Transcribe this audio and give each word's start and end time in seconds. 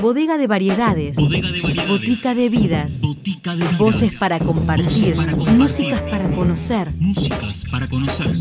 Bodega 0.00 0.38
de 0.38 0.46
variedades. 0.46 1.16
Bodega 1.16 1.50
de 1.50 1.60
variedades. 1.60 1.88
Botica 1.88 2.32
de 2.32 2.48
vidas. 2.48 3.00
Botica 3.00 3.50
de 3.56 3.64
vidas. 3.64 3.78
Voces 3.78 4.14
para 4.14 4.38
compartir. 4.38 4.86
Voces 4.86 5.16
para 5.16 5.32
compartir. 5.32 5.58
Músicas 5.58 6.00
para 6.02 6.28
conocer. 6.30 6.92
Músicas 7.00 7.64
para 7.68 7.88
conocer. 7.88 8.36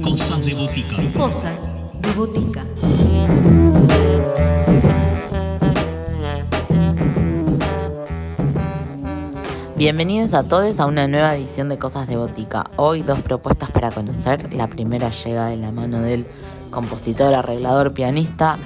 Cosas 0.00 0.44
de 0.46 0.54
botica. 0.54 0.96
Cosas 1.18 1.74
de 2.02 2.12
botica. 2.12 2.64
Bienvenidos 9.76 10.34
a 10.34 10.44
todos 10.48 10.78
a 10.78 10.86
una 10.86 11.08
nueva 11.08 11.34
edición 11.34 11.68
de 11.68 11.78
Cosas 11.78 12.06
de 12.06 12.16
Botica. 12.16 12.70
Hoy 12.76 13.02
dos 13.02 13.20
propuestas 13.22 13.72
para 13.72 13.90
conocer. 13.90 14.54
La 14.54 14.68
primera 14.68 15.10
llega 15.10 15.46
de 15.46 15.56
la 15.56 15.72
mano 15.72 16.00
del 16.00 16.26
compositor, 16.70 17.34
arreglador, 17.34 17.92
pianista 17.92 18.56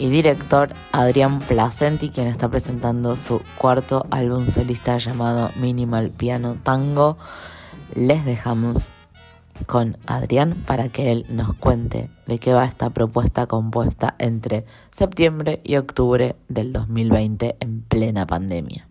y 0.00 0.08
director 0.08 0.70
Adrián 0.92 1.40
Placenti, 1.40 2.08
quien 2.08 2.26
está 2.26 2.48
presentando 2.48 3.16
su 3.16 3.42
cuarto 3.58 4.06
álbum 4.10 4.48
solista 4.48 4.96
llamado 4.96 5.50
Minimal 5.56 6.10
Piano 6.16 6.56
Tango. 6.62 7.18
Les 7.94 8.24
dejamos 8.24 8.88
con 9.66 9.98
Adrián 10.06 10.54
para 10.66 10.88
que 10.88 11.12
él 11.12 11.26
nos 11.28 11.54
cuente 11.54 12.08
de 12.26 12.38
qué 12.38 12.54
va 12.54 12.64
esta 12.64 12.88
propuesta 12.88 13.46
compuesta 13.46 14.14
entre 14.18 14.64
septiembre 14.90 15.60
y 15.64 15.76
octubre 15.76 16.34
del 16.48 16.72
2020 16.72 17.56
en 17.60 17.82
plena 17.82 18.26
pandemia. 18.26 18.88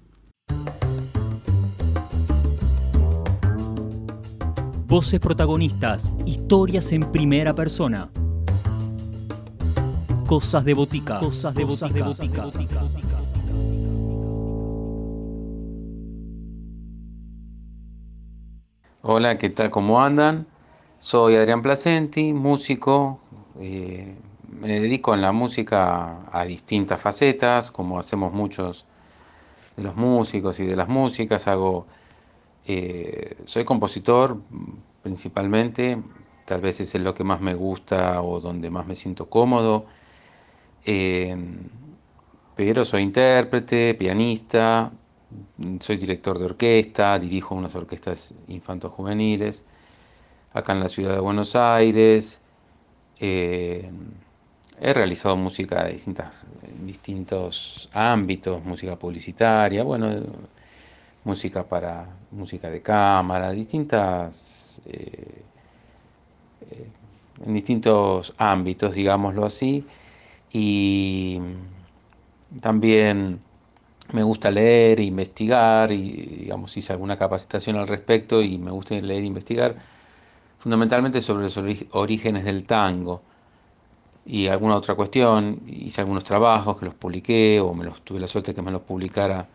Voces 4.86 5.20
protagonistas. 5.20 6.12
Historias 6.28 6.92
en 6.92 7.12
primera 7.12 7.56
persona. 7.56 8.10
Cosas 10.30 10.64
de 10.64 10.76
botica. 10.76 11.18
Cosas 11.18 11.56
de 11.56 11.64
botica. 11.66 12.06
Hola, 19.02 19.40
¿qué 19.40 19.50
tal? 19.50 19.72
¿Cómo 19.72 20.00
andan? 20.00 20.46
Soy 21.00 21.36
Adrián 21.36 21.64
Placenti, 21.64 22.32
músico. 22.32 23.20
eh, 23.60 24.16
me 24.48 24.80
dedico 24.80 25.16
en 25.16 25.24
la 25.24 25.32
música 25.32 26.20
a 26.32 26.46
distintas 26.46 27.02
facetas, 27.02 27.72
como 27.72 27.98
hacemos 27.98 28.32
muchos 28.32 28.86
de 29.78 29.82
los 29.82 29.96
músicos 29.96 30.60
y 30.60 30.66
de 30.68 30.76
las 30.76 30.88
músicas. 30.88 31.48
Hago, 31.48 31.88
eh, 32.68 33.36
soy 33.46 33.66
compositor 33.66 34.40
principalmente, 35.02 35.98
tal 36.46 36.62
vez 36.62 36.80
es 36.82 36.94
lo 36.94 37.16
que 37.16 37.24
más 37.24 37.42
me 37.42 37.56
gusta 37.56 38.22
o 38.22 38.40
donde 38.40 38.70
más 38.70 38.86
me 38.86 38.94
siento 38.94 39.28
cómodo. 39.28 39.88
Eh, 40.92 41.38
pero 42.56 42.84
soy 42.84 43.04
intérprete, 43.04 43.94
pianista, 43.94 44.92
soy 45.80 45.98
director 45.98 46.40
de 46.40 46.46
orquesta, 46.46 47.20
dirijo 47.20 47.54
unas 47.54 47.76
orquestas 47.76 48.34
infanto-juveniles 48.48 49.66
acá 50.52 50.74
en 50.74 50.80
la 50.80 50.90
ciudad 50.90 51.14
de 51.14 51.20
Buenos 51.20 51.56
Aires. 51.56 52.42
Eh, 53.20 53.88
he 54.82 54.94
realizado 54.94 55.38
música 55.38 55.84
de 55.84 55.92
distintas, 55.94 56.44
distintos 56.84 57.88
ámbitos, 57.94 58.66
música 58.66 58.96
publicitaria, 58.96 59.84
bueno, 59.84 60.10
música 61.24 61.64
para 61.64 62.08
música 62.32 62.72
de 62.72 62.82
cámara, 62.82 63.52
distintas, 63.52 64.82
eh, 64.88 65.44
eh, 66.72 66.88
en 67.46 67.54
distintos 67.54 68.34
ámbitos, 68.40 68.96
digámoslo 68.96 69.46
así. 69.46 69.86
Y 70.52 71.40
también 72.62 73.42
me 74.12 74.24
gusta 74.24 74.52
leer, 74.52 75.00
investigar, 75.00 75.92
y 75.92 76.12
digamos, 76.42 76.76
hice 76.78 76.94
alguna 76.94 77.18
capacitación 77.18 77.78
al 77.78 77.88
respecto 77.88 78.42
y 78.42 78.58
me 78.58 78.72
gusta 78.72 78.96
leer 78.96 79.24
e 79.24 79.28
investigar, 79.28 79.76
fundamentalmente 80.58 81.22
sobre 81.22 81.44
los 81.44 81.58
orígenes 81.92 82.44
del 82.46 82.66
tango 82.66 83.22
y 84.26 84.48
alguna 84.48 84.76
otra 84.76 84.96
cuestión. 84.96 85.62
Hice 85.68 86.02
algunos 86.02 86.24
trabajos 86.24 86.78
que 86.78 86.86
los 86.86 86.96
publiqué 86.96 87.60
o 87.62 87.74
me 87.74 87.86
los 87.86 88.02
tuve 88.04 88.20
la 88.20 88.28
suerte 88.28 88.54
que 88.56 88.62
me 88.62 88.72
los 88.72 88.82
publicara 88.82 89.48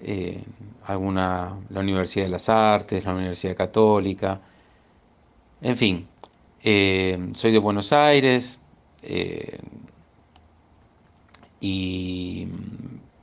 eh, 0.00 0.42
alguna, 0.86 1.56
la 1.70 1.80
Universidad 1.80 2.24
de 2.26 2.30
las 2.30 2.48
Artes, 2.48 3.04
la 3.04 3.14
Universidad 3.14 3.56
Católica, 3.56 4.40
en 5.62 5.76
fin, 5.76 6.08
eh, 6.62 7.30
soy 7.34 7.52
de 7.52 7.58
Buenos 7.58 7.92
Aires 7.92 8.58
eh, 9.02 9.58
y 11.62 12.48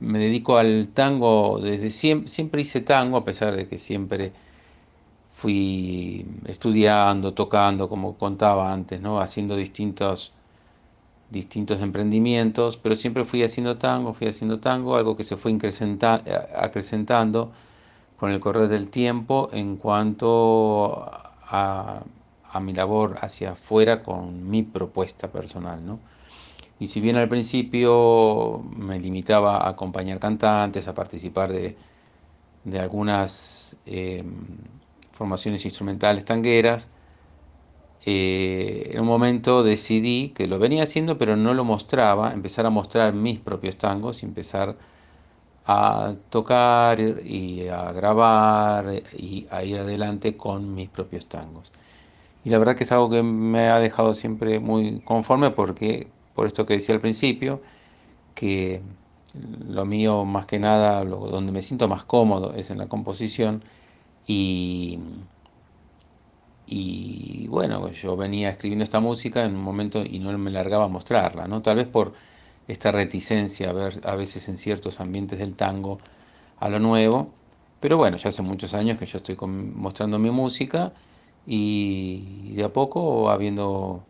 me 0.00 0.18
dedico 0.18 0.56
al 0.56 0.88
tango 0.94 1.60
desde 1.62 1.90
siempre, 1.90 2.28
siempre 2.28 2.62
hice 2.62 2.80
tango, 2.80 3.18
a 3.18 3.24
pesar 3.24 3.54
de 3.54 3.68
que 3.68 3.78
siempre 3.78 4.32
fui 5.32 6.26
estudiando, 6.46 7.34
tocando, 7.34 7.88
como 7.88 8.16
contaba 8.16 8.72
antes, 8.72 9.00
¿no? 9.00 9.20
Haciendo 9.20 9.56
distintos, 9.56 10.32
distintos 11.30 11.80
emprendimientos, 11.80 12.76
pero 12.78 12.96
siempre 12.96 13.24
fui 13.24 13.42
haciendo 13.42 13.78
tango, 13.78 14.14
fui 14.14 14.28
haciendo 14.28 14.60
tango, 14.60 14.96
algo 14.96 15.16
que 15.16 15.24
se 15.24 15.36
fue 15.36 15.56
acrecentando 16.56 17.52
con 18.18 18.30
el 18.32 18.40
correr 18.40 18.68
del 18.68 18.90
tiempo 18.90 19.50
en 19.52 19.76
cuanto 19.76 21.04
a, 21.48 22.02
a 22.52 22.60
mi 22.60 22.72
labor 22.74 23.18
hacia 23.22 23.52
afuera 23.52 24.02
con 24.02 24.48
mi 24.50 24.62
propuesta 24.62 25.28
personal, 25.30 25.84
¿no? 25.86 26.00
Y 26.80 26.88
si 26.88 27.00
bien 27.00 27.16
al 27.16 27.28
principio 27.28 28.64
me 28.76 28.98
limitaba 29.00 29.58
a 29.58 29.70
acompañar 29.70 30.18
cantantes, 30.20 30.88
a 30.88 30.94
participar 30.94 31.52
de, 31.52 31.76
de 32.64 32.80
algunas 32.80 33.76
eh, 33.86 34.24
formaciones 35.12 35.64
instrumentales 35.64 36.24
tangueras, 36.24 36.90
eh, 38.04 38.90
en 38.92 39.00
un 39.00 39.06
momento 39.06 39.62
decidí 39.62 40.30
que 40.30 40.46
lo 40.46 40.58
venía 40.58 40.84
haciendo, 40.84 41.18
pero 41.18 41.36
no 41.36 41.52
lo 41.54 41.64
mostraba, 41.64 42.32
empezar 42.32 42.64
a 42.66 42.70
mostrar 42.70 43.12
mis 43.14 43.38
propios 43.40 43.76
tangos 43.76 44.22
y 44.22 44.26
empezar 44.26 44.76
a 45.66 46.14
tocar 46.30 47.00
y 47.00 47.68
a 47.68 47.92
grabar 47.92 49.02
y 49.16 49.46
a 49.50 49.64
ir 49.64 49.78
adelante 49.78 50.36
con 50.36 50.74
mis 50.74 50.90
propios 50.90 51.28
tangos. 51.28 51.72
Y 52.44 52.50
la 52.50 52.58
verdad 52.58 52.76
que 52.76 52.84
es 52.84 52.92
algo 52.92 53.10
que 53.10 53.22
me 53.22 53.68
ha 53.70 53.80
dejado 53.80 54.14
siempre 54.14 54.60
muy 54.60 55.00
conforme 55.02 55.50
porque, 55.50 56.12
por 56.40 56.46
esto 56.46 56.64
que 56.64 56.72
decía 56.72 56.94
al 56.94 57.02
principio, 57.02 57.60
que 58.34 58.82
lo 59.68 59.84
mío 59.84 60.24
más 60.24 60.46
que 60.46 60.58
nada, 60.58 61.04
donde 61.04 61.52
me 61.52 61.60
siento 61.62 61.86
más 61.86 62.04
cómodo 62.04 62.54
es 62.54 62.70
en 62.70 62.78
la 62.78 62.88
composición 62.88 63.62
y, 64.26 64.98
y 66.66 67.46
bueno, 67.48 67.90
yo 67.90 68.16
venía 68.16 68.50
escribiendo 68.50 68.84
esta 68.84 69.00
música 69.00 69.44
en 69.44 69.56
un 69.56 69.62
momento 69.62 70.04
y 70.04 70.18
no 70.20 70.36
me 70.38 70.50
largaba 70.50 70.84
a 70.84 70.88
mostrarla, 70.88 71.48
¿no? 71.48 71.62
Tal 71.62 71.76
vez 71.76 71.88
por 71.88 72.14
esta 72.68 72.92
reticencia 72.92 73.70
a 73.70 73.72
ver 73.72 74.00
a 74.04 74.14
veces 74.14 74.48
en 74.48 74.56
ciertos 74.56 75.00
ambientes 75.00 75.38
del 75.40 75.56
tango 75.56 75.98
a 76.58 76.68
lo 76.70 76.78
nuevo, 76.80 77.30
pero 77.80 77.96
bueno, 77.98 78.16
ya 78.18 78.30
hace 78.30 78.42
muchos 78.42 78.74
años 78.74 78.98
que 78.98 79.06
yo 79.06 79.18
estoy 79.18 79.36
mostrando 79.46 80.18
mi 80.18 80.30
música 80.30 80.92
y 81.46 82.54
de 82.54 82.64
a 82.64 82.72
poco 82.72 83.30
habiendo 83.30 84.04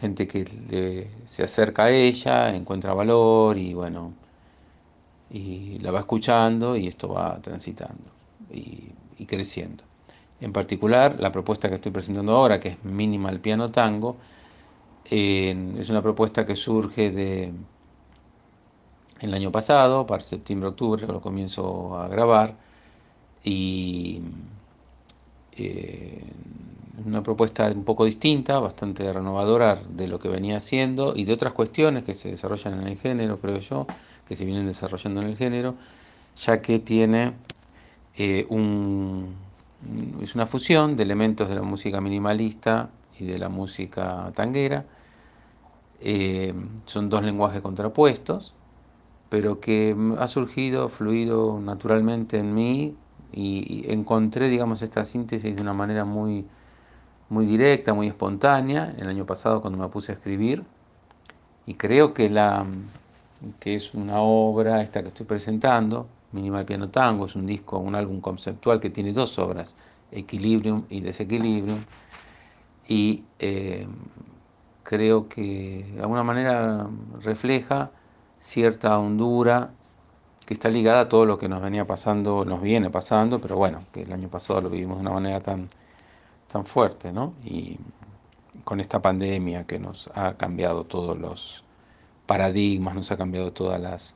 gente 0.00 0.26
que 0.28 1.10
se 1.24 1.42
acerca 1.42 1.84
a 1.84 1.90
ella, 1.90 2.54
encuentra 2.54 2.94
valor 2.94 3.56
y 3.58 3.74
bueno, 3.74 4.12
y 5.30 5.78
la 5.80 5.90
va 5.90 6.00
escuchando 6.00 6.76
y 6.76 6.86
esto 6.86 7.08
va 7.08 7.40
transitando 7.42 8.04
y, 8.52 8.92
creciendo. 9.26 9.82
En 10.40 10.52
particular, 10.52 11.18
la 11.18 11.32
propuesta 11.32 11.68
que 11.68 11.76
estoy 11.76 11.90
presentando 11.92 12.36
ahora, 12.36 12.60
que 12.60 12.68
es 12.70 12.84
Minimal 12.84 13.40
Piano 13.40 13.70
Tango, 13.70 14.16
es 15.04 15.90
una 15.90 16.02
propuesta 16.02 16.44
que 16.46 16.56
surge 16.56 17.10
de 17.10 17.52
el 19.20 19.34
año 19.34 19.50
pasado, 19.50 20.06
para 20.06 20.22
septiembre-octubre, 20.22 21.06
lo 21.06 21.20
comienzo 21.20 21.98
a 21.98 22.08
grabar 22.08 22.56
y 23.42 24.20
eh, 25.52 26.22
una 27.04 27.22
propuesta 27.22 27.70
un 27.74 27.84
poco 27.84 28.04
distinta, 28.04 28.58
bastante 28.58 29.12
renovadora 29.12 29.80
de 29.88 30.06
lo 30.08 30.18
que 30.18 30.28
venía 30.28 30.58
haciendo 30.58 31.14
y 31.16 31.24
de 31.24 31.32
otras 31.32 31.52
cuestiones 31.52 32.04
que 32.04 32.14
se 32.14 32.30
desarrollan 32.30 32.80
en 32.80 32.88
el 32.88 32.98
género, 32.98 33.38
creo 33.40 33.58
yo, 33.58 33.86
que 34.26 34.36
se 34.36 34.44
vienen 34.44 34.66
desarrollando 34.66 35.20
en 35.22 35.28
el 35.28 35.36
género, 35.36 35.74
ya 36.36 36.60
que 36.62 36.78
tiene 36.78 37.34
eh, 38.16 38.46
un, 38.48 39.34
es 40.22 40.34
una 40.34 40.46
fusión 40.46 40.96
de 40.96 41.02
elementos 41.02 41.48
de 41.48 41.56
la 41.56 41.62
música 41.62 42.00
minimalista 42.00 42.90
y 43.18 43.24
de 43.26 43.38
la 43.38 43.48
música 43.48 44.32
tanguera. 44.34 44.84
Eh, 46.00 46.54
son 46.86 47.08
dos 47.08 47.22
lenguajes 47.22 47.62
contrapuestos, 47.62 48.54
pero 49.28 49.60
que 49.60 49.94
mm, 49.94 50.14
ha 50.18 50.28
surgido, 50.28 50.88
fluido 50.88 51.60
naturalmente 51.60 52.38
en 52.38 52.54
mí 52.54 52.96
y, 53.32 53.84
y 53.88 53.92
encontré, 53.92 54.48
digamos, 54.48 54.82
esta 54.82 55.04
síntesis 55.04 55.54
de 55.56 55.62
una 55.62 55.74
manera 55.74 56.04
muy, 56.04 56.46
muy 57.34 57.46
directa, 57.46 57.92
muy 57.92 58.06
espontánea, 58.06 58.94
el 58.96 59.08
año 59.08 59.26
pasado 59.26 59.60
cuando 59.60 59.78
me 59.78 59.88
puse 59.88 60.12
a 60.12 60.14
escribir, 60.14 60.64
y 61.66 61.74
creo 61.74 62.14
que 62.14 62.30
la, 62.30 62.64
que 63.58 63.74
es 63.74 63.92
una 63.92 64.20
obra, 64.20 64.82
esta 64.82 65.02
que 65.02 65.08
estoy 65.08 65.26
presentando, 65.26 66.06
Minimal 66.32 66.64
Piano 66.64 66.88
Tango, 66.88 67.26
es 67.26 67.34
un 67.34 67.46
disco, 67.46 67.78
un 67.78 67.96
álbum 67.96 68.20
conceptual 68.20 68.80
que 68.80 68.88
tiene 68.88 69.12
dos 69.12 69.38
obras, 69.38 69.76
Equilibrium 70.12 70.84
y 70.88 71.00
Desequilibrium, 71.00 71.80
y 72.86 73.24
eh, 73.40 73.86
creo 74.84 75.28
que 75.28 75.90
de 75.92 76.00
alguna 76.00 76.22
manera 76.22 76.86
refleja 77.20 77.90
cierta 78.38 78.96
hondura 78.98 79.70
que 80.46 80.54
está 80.54 80.68
ligada 80.68 81.00
a 81.00 81.08
todo 81.08 81.26
lo 81.26 81.38
que 81.38 81.48
nos 81.48 81.60
venía 81.62 81.84
pasando, 81.84 82.44
nos 82.44 82.62
viene 82.62 82.90
pasando, 82.90 83.40
pero 83.40 83.56
bueno, 83.56 83.84
que 83.92 84.02
el 84.02 84.12
año 84.12 84.28
pasado 84.28 84.60
lo 84.60 84.70
vivimos 84.70 84.98
de 84.98 85.00
una 85.00 85.12
manera 85.12 85.40
tan, 85.40 85.68
tan 86.54 86.64
fuerte, 86.66 87.12
¿no? 87.12 87.34
Y 87.44 87.80
con 88.62 88.78
esta 88.78 89.02
pandemia 89.02 89.66
que 89.66 89.80
nos 89.80 90.08
ha 90.14 90.34
cambiado 90.34 90.84
todos 90.84 91.18
los 91.18 91.64
paradigmas, 92.26 92.94
nos 92.94 93.10
ha 93.10 93.16
cambiado 93.16 93.52
todas 93.52 94.14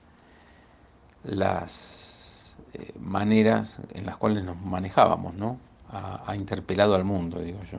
las, 1.25 2.55
eh, 2.75 2.93
maneras 3.01 3.81
en 3.93 4.07
las 4.07 4.17
cuales 4.19 4.45
nos 4.45 4.57
manejábamos, 4.57 5.35
¿no? 5.35 5.59
Ha, 5.91 6.31
ha 6.31 6.37
interpelado 6.37 6.95
al 6.95 7.03
mundo, 7.03 7.41
digo 7.41 7.59
yo. 7.73 7.79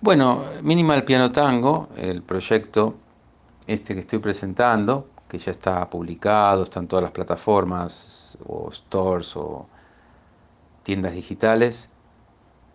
Bueno, 0.00 0.46
Minimal 0.62 1.04
Piano 1.04 1.30
Tango, 1.30 1.88
el 1.96 2.24
proyecto 2.24 2.96
este 3.68 3.94
que 3.94 4.00
estoy 4.00 4.18
presentando, 4.18 5.06
que 5.28 5.38
ya 5.38 5.52
está 5.52 5.88
publicado, 5.88 6.64
está 6.64 6.80
en 6.80 6.88
todas 6.88 7.04
las 7.04 7.12
plataformas 7.12 8.36
o 8.48 8.72
stores 8.72 9.36
o 9.36 9.68
tiendas 10.82 11.12
digitales. 11.12 11.88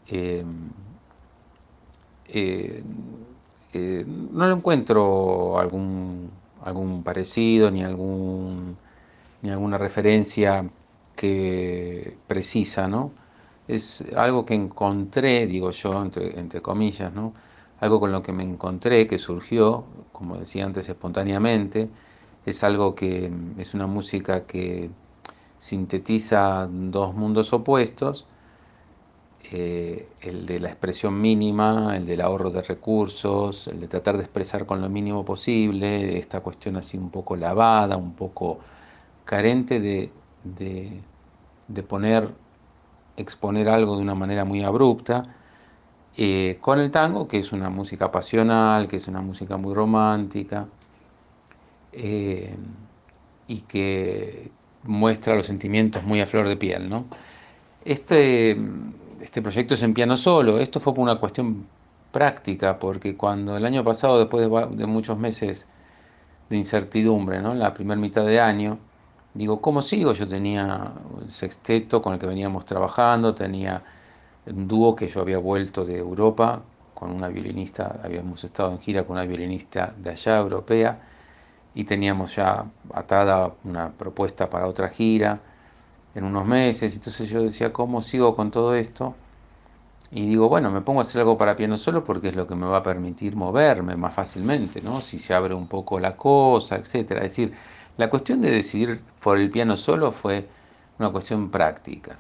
Eh, 0.08 0.46
eh, 2.30 2.84
eh, 3.74 4.06
no 4.08 4.52
encuentro 4.52 5.60
algún, 5.60 6.32
algún 6.64 7.04
parecido 7.04 7.72
ni 7.72 7.84
algún 7.84 8.78
ni 9.42 9.50
alguna 9.52 9.78
referencia 9.78 10.70
que 11.16 12.18
precisa, 12.28 12.88
¿no? 12.88 13.12
Es 13.68 14.04
algo 14.16 14.46
que 14.46 14.56
encontré, 14.56 15.48
digo 15.48 15.72
yo, 15.72 16.02
entre, 16.02 16.40
entre 16.40 16.62
comillas, 16.62 17.14
¿no? 17.14 17.34
Algo 17.80 18.00
con 18.00 18.12
lo 18.12 18.24
que 18.24 18.32
me 18.32 18.44
encontré, 18.44 19.08
que 19.08 19.20
surgió, 19.20 19.86
como 20.12 20.38
decía 20.38 20.66
antes, 20.66 20.90
espontáneamente, 20.90 21.90
es 22.46 22.64
algo 22.64 22.96
que 22.96 23.32
es 23.58 23.74
una 23.74 23.88
música 23.88 24.46
que 24.46 24.90
sintetiza 25.60 26.68
dos 26.72 27.14
mundos 27.14 27.54
opuestos, 27.54 28.26
eh, 29.52 30.10
el 30.22 30.46
de 30.46 30.60
la 30.60 30.68
expresión 30.68 31.22
mínima, 31.22 31.96
el 31.96 32.06
del 32.06 32.20
ahorro 32.22 32.50
de 32.50 32.62
recursos, 32.62 33.68
el 33.68 33.80
de 33.80 33.88
tratar 33.88 34.18
de 34.18 34.24
expresar 34.24 34.66
con 34.66 34.82
lo 34.82 34.90
mínimo 34.90 35.24
posible, 35.24 36.18
esta 36.18 36.42
cuestión 36.42 36.76
así 36.76 36.98
un 36.98 37.10
poco 37.12 37.36
lavada, 37.38 37.96
un 37.96 38.14
poco 38.14 38.60
carente 39.24 39.80
de, 39.80 40.12
de, 40.44 41.84
poner, 41.84 42.30
exponer 43.16 43.70
algo 43.70 43.96
de 43.96 44.02
una 44.02 44.16
manera 44.16 44.44
muy 44.46 44.64
abrupta, 44.64 45.24
eh, 46.18 46.58
con 46.62 46.80
el 46.80 46.92
tango, 46.92 47.28
que 47.28 47.40
es 47.40 47.52
una 47.54 47.70
música 47.70 48.12
pasional, 48.12 48.88
que 48.88 48.98
es 48.98 49.08
una 49.08 49.22
música 49.22 49.56
muy 49.58 49.74
romántica, 49.74 50.68
eh, 51.94 52.56
y 53.48 53.62
que 53.62 54.52
muestra 54.84 55.36
los 55.36 55.46
sentimientos 55.46 56.04
muy 56.04 56.22
a 56.22 56.28
flor 56.28 56.48
de 56.50 56.58
piel. 56.58 56.90
¿no? 56.90 57.06
Este, 57.86 58.58
este 59.22 59.42
proyecto 59.42 59.74
es 59.74 59.84
en 59.84 59.94
piano 59.94 60.18
solo, 60.18 60.60
esto 60.60 60.80
fue 60.80 60.94
por 60.94 61.04
una 61.04 61.20
cuestión 61.20 61.68
práctica, 62.12 62.80
porque 62.80 63.16
cuando 63.16 63.58
el 63.58 63.66
año 63.66 63.84
pasado, 63.84 64.20
después 64.20 64.50
de, 64.50 64.78
de 64.78 64.86
muchos 64.86 65.18
meses 65.18 65.68
de 66.50 66.58
incertidumbre, 66.58 67.42
¿no? 67.42 67.54
la 67.54 67.74
primera 67.74 68.00
mitad 68.00 68.26
de 68.26 68.40
año, 68.40 68.80
digo, 69.34 69.62
¿cómo 69.62 69.82
sigo? 69.82 70.14
Yo 70.14 70.28
tenía 70.28 70.94
el 71.22 71.32
sexteto 71.32 72.02
con 72.02 72.14
el 72.14 72.20
que 72.20 72.28
veníamos 72.28 72.66
trabajando, 72.66 73.36
tenía 73.36 73.84
un 74.46 74.68
dúo 74.68 74.96
que 74.96 75.08
yo 75.10 75.22
había 75.22 75.38
vuelto 75.40 75.86
de 75.86 75.98
Europa 75.98 76.62
con 76.94 77.12
una 77.12 77.28
violinista, 77.30 78.00
habíamos 78.04 78.44
estado 78.44 78.72
en 78.72 78.80
gira 78.80 79.04
con 79.06 79.18
una 79.18 79.26
violinista 79.26 79.94
de 79.98 80.12
allá, 80.12 80.38
europea, 80.40 81.00
y 81.76 81.84
teníamos 81.84 82.36
ya 82.36 82.66
atada 82.94 83.54
una 83.64 83.92
propuesta 83.92 84.50
para 84.50 84.68
otra 84.68 84.90
gira 84.90 85.40
en 86.16 86.24
unos 86.26 86.46
meses. 86.46 86.96
Entonces 86.96 87.30
yo 87.30 87.44
decía, 87.44 87.74
¿cómo 87.74 88.02
sigo 88.02 88.36
con 88.36 88.52
todo 88.52 88.76
esto? 88.76 89.16
Y 90.12 90.26
digo, 90.28 90.48
bueno, 90.50 90.72
me 90.72 90.82
pongo 90.82 91.02
a 91.02 91.04
hacer 91.04 91.22
algo 91.22 91.38
para 91.38 91.56
piano 91.58 91.76
solo 91.78 92.04
porque 92.04 92.30
es 92.30 92.36
lo 92.36 92.48
que 92.48 92.56
me 92.56 92.66
va 92.68 92.78
a 92.78 92.84
permitir 92.84 93.36
moverme 93.36 93.98
más 93.98 94.14
fácilmente, 94.16 94.82
¿no? 94.82 95.02
Si 95.02 95.20
se 95.20 95.34
abre 95.34 95.54
un 95.54 95.68
poco 95.68 96.00
la 96.00 96.16
cosa, 96.16 96.78
etcétera. 96.78 97.22
Es 97.22 97.32
decir, 97.34 97.54
la 97.98 98.10
cuestión 98.10 98.42
de 98.42 98.52
decidir 98.52 99.02
por 99.22 99.38
el 99.38 99.52
piano 99.52 99.76
solo 99.78 100.12
fue 100.12 100.48
una 101.00 101.10
cuestión 101.12 101.52
práctica. 101.52 102.18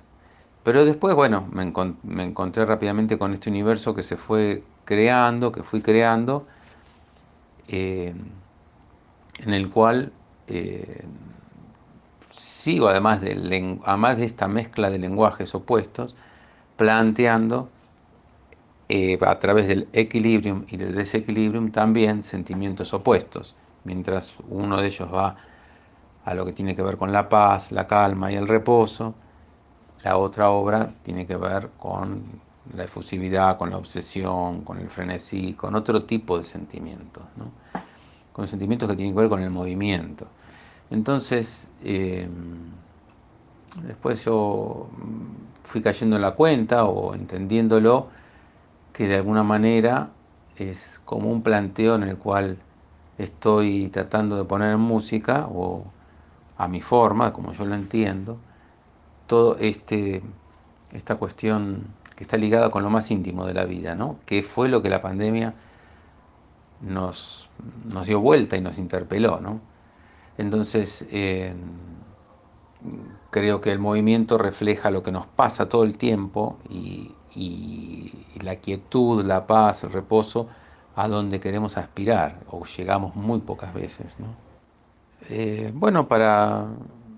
Pero 0.64 0.86
después, 0.86 1.16
bueno, 1.16 1.48
me, 1.52 1.74
me 2.04 2.24
encontré 2.26 2.66
rápidamente 2.66 3.18
con 3.18 3.34
este 3.34 3.50
universo 3.50 3.96
que 3.96 4.04
se 4.04 4.18
fue 4.18 4.64
creando, 4.86 5.52
que 5.52 5.64
fui 5.64 5.82
creando. 5.82 6.46
Eh, 7.68 8.14
en 9.40 9.54
el 9.54 9.70
cual 9.70 10.12
eh, 10.48 11.04
sigo, 12.38 12.88
además 12.88 13.22
de, 13.22 13.80
además 13.86 14.18
de 14.18 14.26
esta 14.26 14.48
mezcla 14.48 14.90
de 14.90 15.00
lenguajes 15.00 15.54
opuestos, 15.56 16.16
planteando 16.76 17.70
eh, 18.90 19.18
a 19.22 19.40
través 19.40 19.68
del 19.68 19.88
equilibrium 19.94 20.66
y 20.70 20.78
del 20.78 20.96
desequilibrium 20.96 21.72
también 21.72 22.24
sentimientos 22.24 22.94
opuestos, 22.94 23.56
mientras 23.84 24.38
uno 24.50 24.80
de 24.82 24.88
ellos 24.88 25.14
va 25.14 25.36
a 26.24 26.34
lo 26.34 26.46
que 26.46 26.54
tiene 26.54 26.76
que 26.76 26.82
ver 26.84 26.98
con 26.98 27.12
la 27.12 27.30
paz, 27.30 27.72
la 27.72 27.88
calma 27.88 28.32
y 28.32 28.36
el 28.36 28.48
reposo, 28.48 29.16
la 30.04 30.18
otra 30.18 30.50
obra 30.50 30.94
tiene 31.04 31.26
que 31.26 31.36
ver 31.36 31.70
con 31.80 32.24
la 32.74 32.84
efusividad, 32.84 33.58
con 33.58 33.70
la 33.70 33.78
obsesión, 33.78 34.62
con 34.62 34.78
el 34.78 34.90
frenesí, 34.90 35.54
con 35.54 35.76
otro 35.76 36.04
tipo 36.04 36.38
de 36.38 36.44
sentimientos. 36.44 37.24
con 38.34 38.48
sentimientos 38.48 38.88
que 38.90 38.96
tienen 38.96 39.16
que 39.16 39.22
ver 39.22 39.30
con 39.30 39.42
el 39.42 39.50
movimiento. 39.50 40.28
Entonces, 40.90 41.70
eh, 41.84 42.28
después 43.84 44.24
yo 44.26 44.88
fui 45.64 45.82
cayendo 45.82 46.16
en 46.16 46.22
la 46.22 46.32
cuenta 46.32 46.86
o 46.86 47.14
entendiéndolo 47.14 48.08
que 48.94 49.08
de 49.08 49.16
alguna 49.16 49.44
manera 49.44 50.10
es 50.56 51.02
como 51.06 51.32
un 51.32 51.42
planteo 51.44 51.96
en 51.96 52.04
el 52.04 52.18
cual 52.18 52.58
estoy 53.18 53.90
tratando 53.90 54.38
de 54.38 54.46
poner 54.46 54.74
en 54.74 54.80
música 54.80 55.48
o 55.52 55.86
a 56.58 56.68
mi 56.68 56.82
forma, 56.82 57.34
como 57.34 57.54
yo 57.54 57.66
lo 57.66 57.76
entiendo, 57.76 58.38
todo 59.28 59.58
este 59.60 60.24
esta 60.94 61.16
cuestión 61.18 61.88
que 62.16 62.24
está 62.24 62.38
ligada 62.38 62.72
con 62.72 62.84
lo 62.84 62.90
más 62.90 63.12
íntimo 63.12 63.46
de 63.46 63.54
la 63.54 63.66
vida, 63.66 63.94
¿no? 63.94 64.18
Que 64.26 64.42
fue 64.42 64.70
lo 64.70 64.82
que 64.82 64.90
la 64.90 65.02
pandemia 65.02 65.54
nos, 66.82 67.50
nos 67.94 68.08
dio 68.08 68.20
vuelta 68.20 68.58
y 68.58 68.62
nos 68.62 68.78
interpeló, 68.78 69.40
¿no? 69.40 69.60
Entonces, 70.38 71.08
eh, 71.12 71.54
creo 73.32 73.62
que 73.62 73.72
el 73.72 73.80
movimiento 73.80 74.38
refleja 74.38 74.92
lo 74.92 75.04
que 75.04 75.12
nos 75.12 75.26
pasa 75.26 75.68
todo 75.70 75.84
el 75.84 75.98
tiempo 75.98 76.58
y, 76.70 77.14
la 78.42 78.56
quietud, 78.56 79.24
la 79.26 79.46
paz, 79.46 79.84
el 79.84 79.92
reposo, 79.92 80.48
a 80.96 81.08
donde 81.08 81.40
queremos 81.40 81.78
aspirar 81.78 82.40
o 82.50 82.66
llegamos 82.66 83.16
muy 83.16 83.40
pocas 83.40 83.74
veces, 83.74 84.20
¿no? 84.20 84.28
Eh, 85.30 85.72
bueno, 85.74 86.08
para 86.08 86.66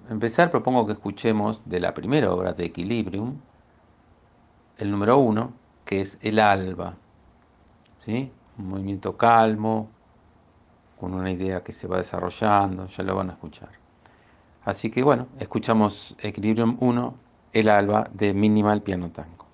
empezar 0.10 0.50
propongo 0.52 0.86
que 0.86 0.94
escuchemos 0.94 1.62
de 1.66 1.80
la 1.80 1.94
primera 1.94 2.34
obra 2.34 2.54
de 2.54 2.66
Equilibrium, 2.66 3.36
el 4.78 4.92
número 4.92 5.18
uno, 5.18 5.54
que 5.86 6.02
es 6.02 6.20
El 6.22 6.40
Alba, 6.40 6.96
¿sí? 8.00 8.32
un 8.58 8.70
movimiento 8.70 9.16
calmo, 9.16 9.90
con 11.00 11.14
una 11.14 11.32
idea 11.32 11.64
que 11.64 11.72
se 11.72 11.88
va 11.88 11.98
desarrollando, 11.98 12.88
ya 12.88 13.04
lo 13.04 13.16
van 13.16 13.30
a 13.30 13.34
escuchar. 13.34 13.70
Así 14.66 14.92
que 14.92 15.02
bueno, 15.02 15.28
escuchamos 15.40 16.16
Equilibrium 16.20 16.78
1, 16.80 17.16
El 17.54 17.70
Alba 17.70 18.10
de 18.14 18.34
Minimal 18.34 18.82
Piano 18.82 19.10
Tango. 19.12 19.49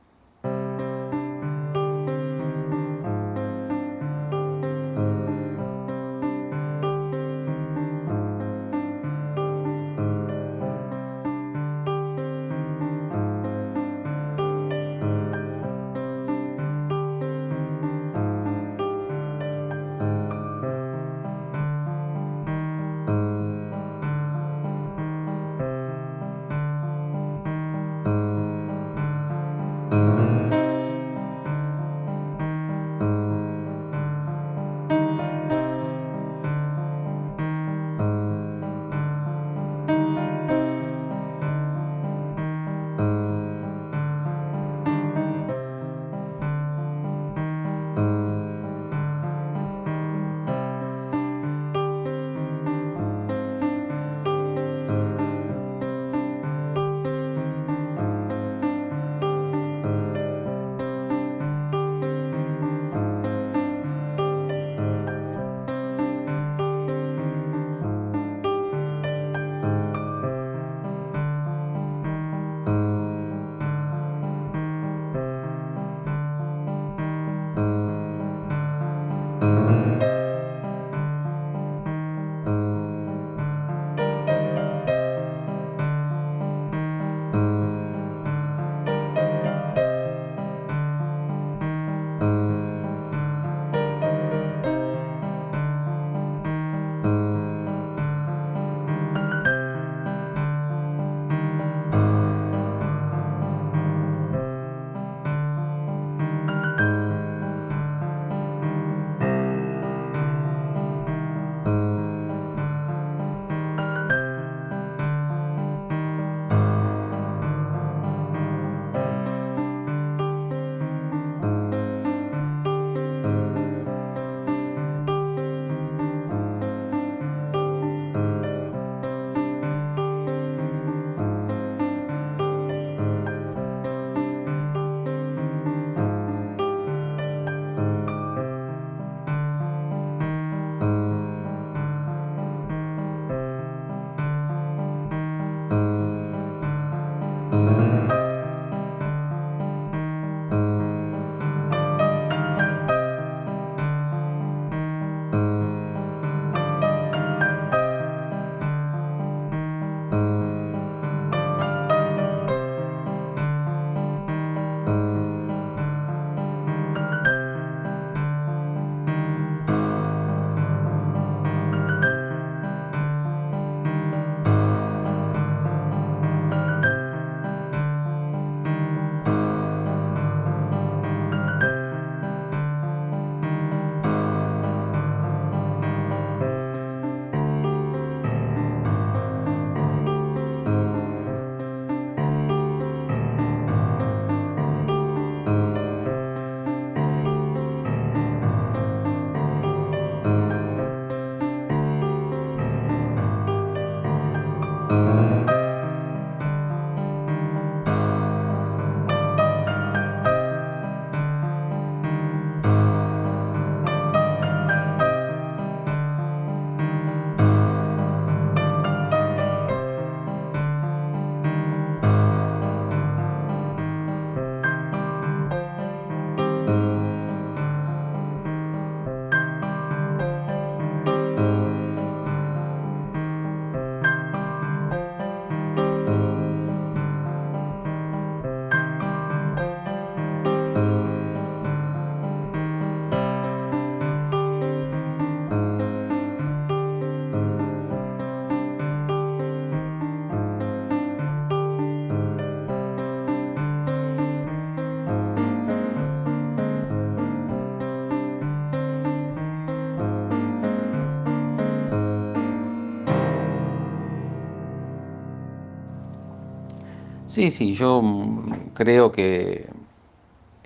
Sí, 267.36 267.52
sí, 267.52 267.74
yo 267.74 268.02
mm, 268.02 268.70
creo 268.74 269.12
que 269.12 269.68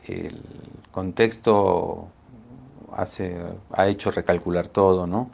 el 0.07 0.41
contexto 0.91 2.07
hace, 2.93 3.37
ha 3.71 3.87
hecho 3.87 4.11
recalcular 4.11 4.67
todo, 4.67 5.07
¿no? 5.07 5.29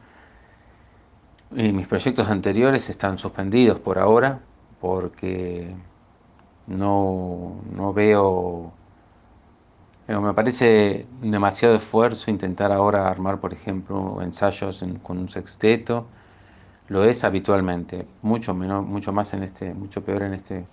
Y 1.52 1.72
mis 1.72 1.88
proyectos 1.88 2.28
anteriores 2.30 2.90
están 2.90 3.18
suspendidos 3.18 3.80
por 3.80 3.98
ahora 4.00 4.40
porque 4.82 5.74
no, 6.68 7.56
no 7.76 7.94
veo, 7.94 8.72
me 10.08 10.34
parece 10.34 11.06
demasiado 11.22 11.76
esfuerzo 11.76 12.30
intentar 12.30 12.72
ahora 12.72 13.08
armar, 13.10 13.40
por 13.40 13.54
ejemplo, 13.54 14.22
ensayos 14.22 14.84
con 15.02 15.18
un 15.18 15.30
sexteto. 15.30 16.06
Lo 16.90 17.04
es 17.06 17.24
habitualmente, 17.24 18.08
mucho 18.22 18.54
menos, 18.54 18.86
mucho 18.86 19.14
más 19.14 19.34
en 19.34 19.44
este, 19.44 19.74
mucho 19.74 20.04
peor 20.04 20.24
en 20.24 20.36
este, 20.36 20.66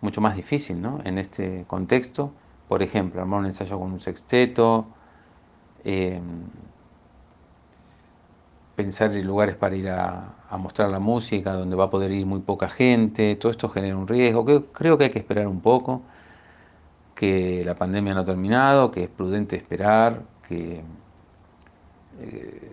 mucho 0.00 0.20
más 0.20 0.36
difícil, 0.36 0.80
¿no? 0.80 1.00
En 1.04 1.18
este 1.18 1.64
contexto, 1.66 2.32
por 2.68 2.82
ejemplo, 2.82 3.20
armar 3.20 3.40
un 3.40 3.46
ensayo 3.46 3.78
con 3.78 3.92
un 3.92 4.00
sexteto, 4.00 4.86
eh, 5.84 6.20
pensar 8.76 9.16
en 9.16 9.26
lugares 9.26 9.56
para 9.56 9.74
ir 9.74 9.88
a, 9.88 10.32
mostrar 10.58 10.90
la 10.90 11.00
música, 11.00 11.52
donde 11.54 11.76
va 11.76 11.84
a 11.84 11.90
poder 11.90 12.10
ir 12.12 12.24
muy 12.26 12.40
poca 12.40 12.68
gente, 12.68 13.36
todo 13.36 13.50
esto 13.50 13.68
genera 13.68 13.96
un 13.96 14.06
riesgo, 14.06 14.44
creo 14.72 14.96
que 14.96 15.04
hay 15.04 15.10
que 15.10 15.18
esperar 15.18 15.46
un 15.48 15.60
poco, 15.60 16.02
que 17.14 17.64
la 17.64 17.74
pandemia 17.74 18.14
no 18.14 18.20
ha 18.20 18.24
terminado, 18.24 18.90
que 18.90 19.04
es 19.04 19.08
prudente 19.08 19.56
esperar, 19.56 20.22
que, 20.48 20.82
eh, 22.20 22.72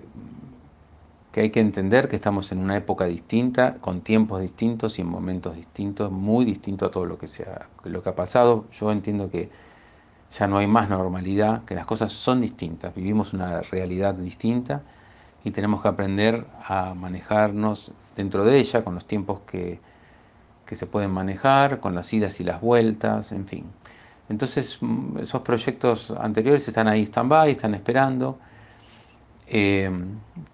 que 1.33 1.41
hay 1.41 1.49
que 1.49 1.59
entender 1.59 2.09
que 2.09 2.15
estamos 2.15 2.51
en 2.51 2.59
una 2.59 2.77
época 2.77 3.05
distinta, 3.05 3.77
con 3.81 4.01
tiempos 4.01 4.39
distintos 4.39 4.99
y 4.99 5.01
en 5.01 5.07
momentos 5.07 5.55
distintos, 5.55 6.11
muy 6.11 6.45
distinto 6.45 6.85
a 6.85 6.91
todo 6.91 7.07
lo 7.07 7.17
que, 7.17 7.27
sea, 7.27 7.69
lo 7.85 8.03
que 8.03 8.09
ha 8.09 8.15
pasado. 8.15 8.65
Yo 8.71 8.91
entiendo 8.91 9.31
que 9.31 9.49
ya 10.37 10.45
no 10.45 10.59
hay 10.59 10.67
más 10.67 10.89
normalidad, 10.89 11.65
que 11.65 11.73
las 11.73 11.87
cosas 11.87 12.11
son 12.11 12.39
distintas, 12.39 12.93
vivimos 12.93 13.33
una 13.33 13.61
realidad 13.61 14.13
distinta 14.13 14.83
y 15.43 15.49
tenemos 15.49 15.81
que 15.81 15.87
aprender 15.87 16.45
a 16.67 16.93
manejarnos 16.93 17.91
dentro 18.15 18.45
de 18.45 18.59
ella, 18.59 18.83
con 18.83 18.93
los 18.93 19.05
tiempos 19.05 19.41
que, 19.47 19.79
se 20.71 20.87
pueden 20.87 21.11
manejar, 21.11 21.79
con 21.79 21.93
las 21.93 22.11
idas 22.13 22.39
y 22.39 22.43
las 22.43 22.59
vueltas, 22.59 23.31
en 23.31 23.45
fin. 23.45 23.65
Entonces, 24.27 24.79
mm, 24.81 25.19
esos 25.19 25.43
proyectos 25.43 26.09
anteriores 26.09 26.67
están 26.67 26.87
ahí 26.87 27.03
stand-by, 27.03 27.51
están 27.51 27.75
esperando. 27.75 28.39
Eh, 29.55 29.87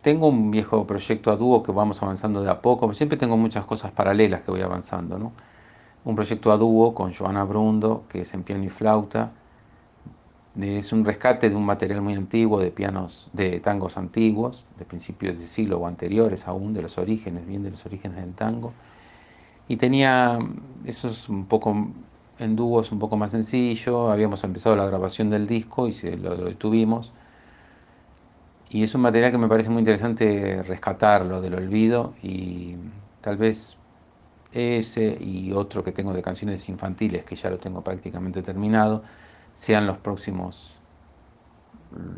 tengo 0.02 0.28
un 0.28 0.52
viejo 0.52 0.86
proyecto 0.86 1.32
a 1.32 1.38
dúo 1.38 1.64
que 1.64 1.72
vamos 1.72 2.04
avanzando 2.04 2.44
de 2.44 2.50
a 2.52 2.62
poco, 2.62 2.94
siempre 2.94 3.18
tengo 3.18 3.38
muchas 3.38 3.66
cosas 3.66 3.92
paralelas 3.92 4.42
que 4.42 4.52
voy 4.52 4.60
avanzando. 4.60 5.18
¿no? 5.18 5.32
Un 6.04 6.16
proyecto 6.16 6.52
a 6.52 6.58
dúo 6.58 6.94
con 6.94 7.14
Joana 7.14 7.46
Brundo, 7.46 8.04
que 8.10 8.22
es 8.22 8.34
en 8.34 8.44
piano 8.44 8.66
y 8.66 8.70
flauta, 8.70 9.32
es 10.60 10.92
un 10.92 11.06
rescate 11.06 11.50
de 11.50 11.56
un 11.56 11.66
material 11.66 12.02
muy 12.02 12.16
antiguo 12.16 12.60
de 12.60 12.72
pianos, 12.72 13.30
de 13.32 13.62
tangos 13.62 13.96
antiguos, 13.96 14.66
de 14.78 14.84
principios 14.84 15.38
del 15.38 15.48
siglo 15.48 15.78
o 15.78 15.88
anteriores 15.88 16.46
aún, 16.46 16.74
de 16.74 16.82
los 16.82 16.98
orígenes, 16.98 17.48
bien 17.48 17.64
de 17.64 17.72
los 17.72 17.86
orígenes 17.86 18.18
del 18.18 18.34
tango. 18.34 18.74
Y 19.70 19.78
tenía, 19.78 20.40
esos 20.84 21.30
un 21.30 21.46
poco, 21.46 21.88
en 22.38 22.56
dúos 22.58 22.92
un 22.92 23.00
poco 23.00 23.16
más 23.16 23.32
sencillo, 23.32 24.12
habíamos 24.12 24.44
empezado 24.44 24.76
la 24.76 24.86
grabación 24.86 25.30
del 25.30 25.48
disco 25.48 25.88
y 25.88 25.94
se 25.94 26.18
lo 26.18 26.36
detuvimos. 26.36 27.14
Y 28.70 28.84
es 28.84 28.94
un 28.94 29.02
material 29.02 29.32
que 29.32 29.38
me 29.38 29.48
parece 29.48 29.70
muy 29.70 29.80
interesante 29.80 30.62
rescatarlo 30.64 31.42
del 31.42 31.56
olvido 31.56 32.14
y 32.22 32.76
tal 33.22 33.38
vez 33.38 33.78
ese 34.52 35.18
y 35.20 35.52
otro 35.54 35.84
que 35.84 35.92
tengo 35.92 36.14
de 36.14 36.22
canciones 36.22 36.70
infantiles, 36.70 37.26
que 37.26 37.36
ya 37.36 37.50
lo 37.50 37.58
tengo 37.58 37.82
prácticamente 37.84 38.44
terminado, 38.44 39.04
sean 39.54 39.88
los 39.88 39.98
próximos 39.98 40.74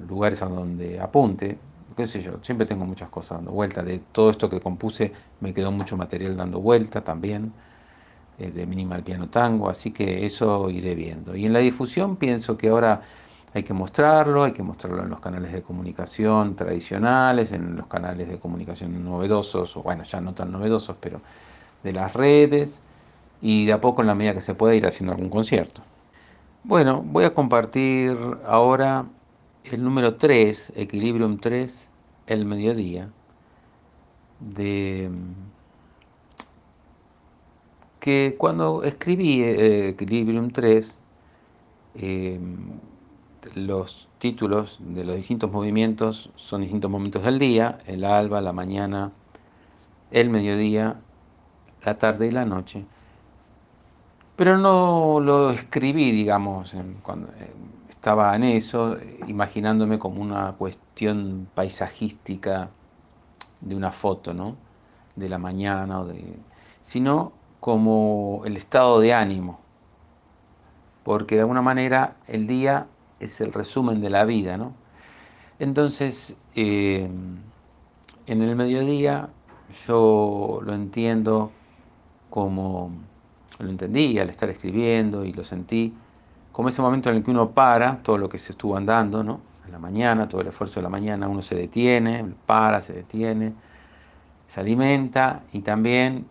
lugares 0.07 0.41
a 0.41 0.47
donde 0.47 0.99
apunte. 0.99 1.57
Qué 1.95 2.07
sé 2.07 2.21
yo, 2.21 2.39
siempre 2.41 2.65
tengo 2.65 2.85
muchas 2.85 3.09
cosas 3.09 3.37
dando 3.39 3.51
vuelta. 3.51 3.83
De 3.83 3.99
todo 3.99 4.29
esto 4.29 4.49
que 4.49 4.59
compuse 4.61 5.13
me 5.39 5.53
quedó 5.53 5.71
mucho 5.71 5.97
material 5.97 6.37
dando 6.37 6.59
vuelta 6.59 7.01
también, 7.03 7.53
eh, 8.39 8.51
de 8.51 8.65
Minimal 8.65 9.03
Piano 9.03 9.29
Tango, 9.29 9.69
así 9.69 9.91
que 9.91 10.25
eso 10.25 10.69
iré 10.69 10.95
viendo. 10.95 11.35
Y 11.35 11.45
en 11.45 11.53
la 11.53 11.59
difusión 11.59 12.17
pienso 12.17 12.57
que 12.57 12.69
ahora 12.69 13.01
hay 13.53 13.63
que 13.63 13.73
mostrarlo, 13.73 14.43
hay 14.43 14.53
que 14.53 14.63
mostrarlo 14.63 15.03
en 15.03 15.09
los 15.09 15.19
canales 15.19 15.51
de 15.51 15.61
comunicación 15.61 16.55
tradicionales, 16.55 17.51
en 17.51 17.75
los 17.75 17.87
canales 17.87 18.29
de 18.29 18.39
comunicación 18.39 19.03
novedosos, 19.03 19.75
o 19.75 19.83
bueno, 19.83 20.03
ya 20.03 20.21
no 20.21 20.33
tan 20.33 20.51
novedosos, 20.51 20.95
pero 20.99 21.21
de 21.83 21.91
las 21.91 22.13
redes, 22.13 22.81
y 23.41 23.65
de 23.65 23.73
a 23.73 23.81
poco 23.81 24.01
en 24.01 24.07
la 24.07 24.15
medida 24.15 24.33
que 24.33 24.41
se 24.41 24.55
pueda 24.55 24.75
ir 24.75 24.85
haciendo 24.85 25.13
algún 25.13 25.29
concierto. 25.29 25.81
Bueno, 26.63 27.03
voy 27.03 27.25
a 27.25 27.33
compartir 27.33 28.17
ahora 28.45 29.05
el 29.63 29.83
número 29.83 30.15
3, 30.15 30.73
Equilibrium 30.75 31.37
3, 31.39 31.89
el 32.27 32.45
mediodía, 32.45 33.09
de 34.39 35.09
que 37.99 38.35
cuando 38.37 38.83
escribí 38.83 39.41
eh, 39.43 39.89
Equilibrium 39.89 40.49
3, 40.51 40.97
em, 41.95 42.57
los 43.55 44.09
títulos 44.19 44.79
de 44.81 45.03
los 45.03 45.15
distintos 45.15 45.51
movimientos 45.51 46.31
son 46.35 46.61
distintos 46.61 46.89
momentos 46.89 47.23
del 47.23 47.39
día, 47.39 47.79
el 47.85 48.03
alba, 48.03 48.41
la 48.41 48.53
mañana, 48.53 49.11
el 50.11 50.29
mediodía, 50.29 51.01
la 51.83 51.97
tarde 51.97 52.27
y 52.27 52.31
la 52.31 52.45
noche 52.45 52.85
pero 54.41 54.57
no 54.57 55.19
lo 55.19 55.51
escribí, 55.51 56.11
digamos, 56.11 56.73
cuando 57.03 57.29
estaba 57.89 58.35
en 58.35 58.43
eso, 58.43 58.97
imaginándome 59.27 59.99
como 59.99 60.19
una 60.19 60.53
cuestión 60.53 61.47
paisajística 61.53 62.71
de 63.59 63.75
una 63.75 63.91
foto, 63.91 64.33
¿no? 64.33 64.55
De 65.15 65.29
la 65.29 65.37
mañana, 65.37 65.99
o 65.99 66.05
de, 66.07 66.39
sino 66.81 67.33
como 67.59 68.41
el 68.43 68.57
estado 68.57 68.99
de 68.99 69.13
ánimo, 69.13 69.59
porque 71.03 71.35
de 71.35 71.41
alguna 71.41 71.61
manera 71.61 72.15
el 72.27 72.47
día 72.47 72.87
es 73.21 73.39
el 73.41 73.53
resumen 73.53 74.01
de 74.01 74.09
la 74.09 74.25
vida, 74.25 74.57
¿no? 74.57 74.73
Entonces, 75.59 76.35
eh, 76.55 77.07
en 78.27 78.41
el 78.41 78.55
mediodía 78.55 79.29
yo 79.87 80.59
lo 80.63 80.73
entiendo 80.73 81.51
como 82.29 82.91
lo 83.59 83.69
entendí 83.69 84.17
al 84.19 84.29
estar 84.29 84.49
escribiendo 84.49 85.23
y 85.23 85.33
lo 85.33 85.43
sentí 85.43 85.93
como 86.51 86.69
ese 86.69 86.81
momento 86.81 87.09
en 87.09 87.17
el 87.17 87.23
que 87.23 87.31
uno 87.31 87.51
para 87.51 88.01
todo 88.01 88.17
lo 88.17 88.27
que 88.27 88.37
se 88.37 88.53
estuvo 88.53 88.75
andando, 88.75 89.23
¿no? 89.23 89.39
En 89.65 89.71
la 89.71 89.79
mañana, 89.79 90.27
todo 90.27 90.41
el 90.41 90.47
esfuerzo 90.47 90.79
de 90.79 90.83
la 90.83 90.89
mañana, 90.89 91.27
uno 91.27 91.41
se 91.41 91.55
detiene, 91.55 92.25
para, 92.45 92.81
se 92.81 92.93
detiene, 92.93 93.53
se 94.47 94.59
alimenta 94.59 95.43
y 95.53 95.61
también 95.61 96.25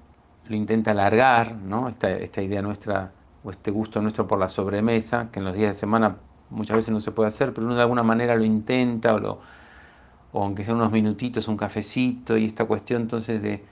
lo 0.46 0.56
intenta 0.56 0.90
alargar, 0.90 1.54
¿no? 1.54 1.88
Esta, 1.88 2.10
esta 2.10 2.42
idea 2.42 2.60
nuestra 2.60 3.12
o 3.42 3.50
este 3.50 3.70
gusto 3.70 4.02
nuestro 4.02 4.26
por 4.26 4.38
la 4.38 4.48
sobremesa, 4.48 5.28
que 5.30 5.38
en 5.38 5.46
los 5.46 5.54
días 5.54 5.70
de 5.70 5.80
semana 5.80 6.16
muchas 6.50 6.76
veces 6.76 6.92
no 6.92 7.00
se 7.00 7.12
puede 7.12 7.28
hacer, 7.28 7.54
pero 7.54 7.66
uno 7.66 7.76
de 7.76 7.82
alguna 7.82 8.02
manera 8.02 8.34
lo 8.36 8.44
intenta 8.44 9.14
o, 9.14 9.18
lo, 9.18 9.40
o 10.32 10.44
aunque 10.44 10.64
sea 10.64 10.74
unos 10.74 10.92
minutitos, 10.92 11.48
un 11.48 11.56
cafecito 11.56 12.36
y 12.36 12.46
esta 12.46 12.64
cuestión 12.64 13.02
entonces 13.02 13.42
de 13.42 13.64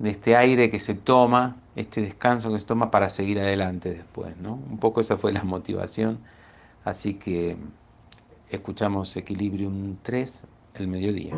de 0.00 0.10
este 0.10 0.34
aire 0.34 0.70
que 0.70 0.80
se 0.80 0.94
toma, 0.94 1.56
este 1.76 2.00
descanso 2.00 2.50
que 2.50 2.58
se 2.58 2.64
toma 2.64 2.90
para 2.90 3.10
seguir 3.10 3.38
adelante 3.38 3.90
después, 3.90 4.34
¿no? 4.38 4.54
Un 4.54 4.78
poco 4.78 5.02
esa 5.02 5.18
fue 5.18 5.30
la 5.30 5.44
motivación, 5.44 6.18
así 6.84 7.14
que 7.14 7.56
escuchamos 8.48 9.14
Equilibrium 9.14 9.96
3 10.02 10.46
el 10.76 10.88
mediodía. 10.88 11.34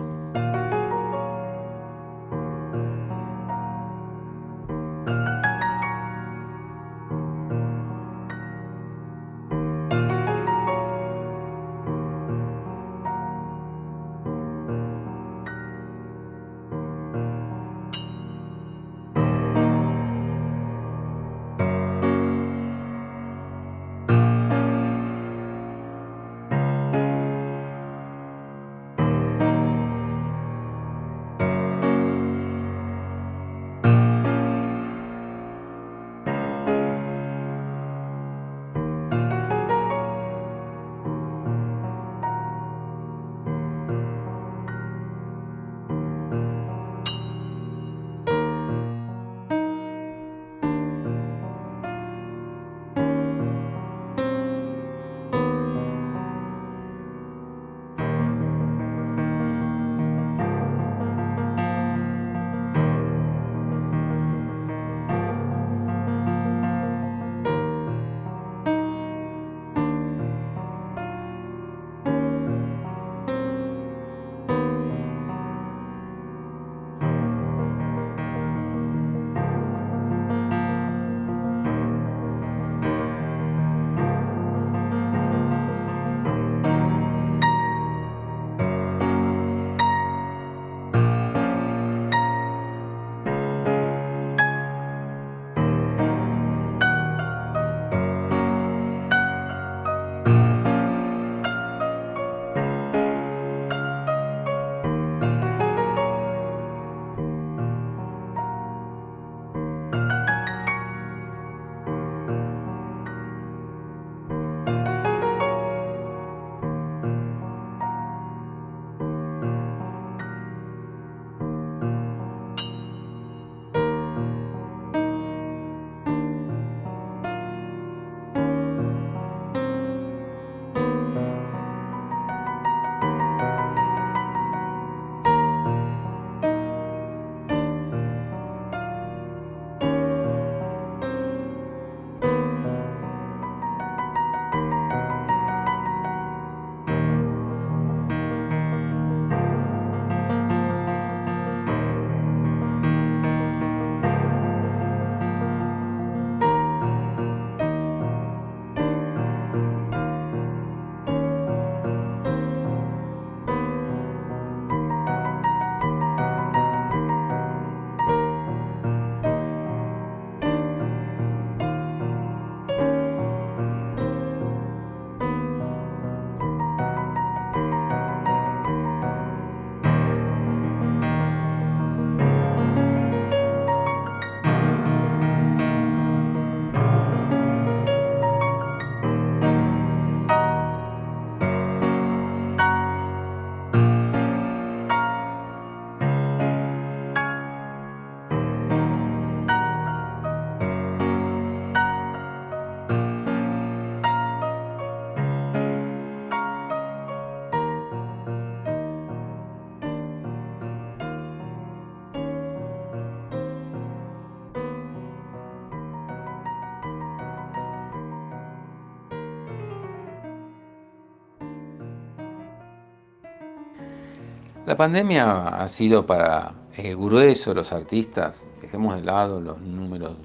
La 224.65 224.77
pandemia 224.77 225.49
ha 225.49 225.67
sido 225.67 226.07
para 226.07 226.55
el 226.77 226.97
grueso 226.97 227.51
de 227.51 227.57
los 227.57 227.73
artistas, 227.73 228.47
dejemos 228.61 228.95
de 228.95 229.03
lado 229.03 229.41
los 229.41 229.61
números, 229.61 230.17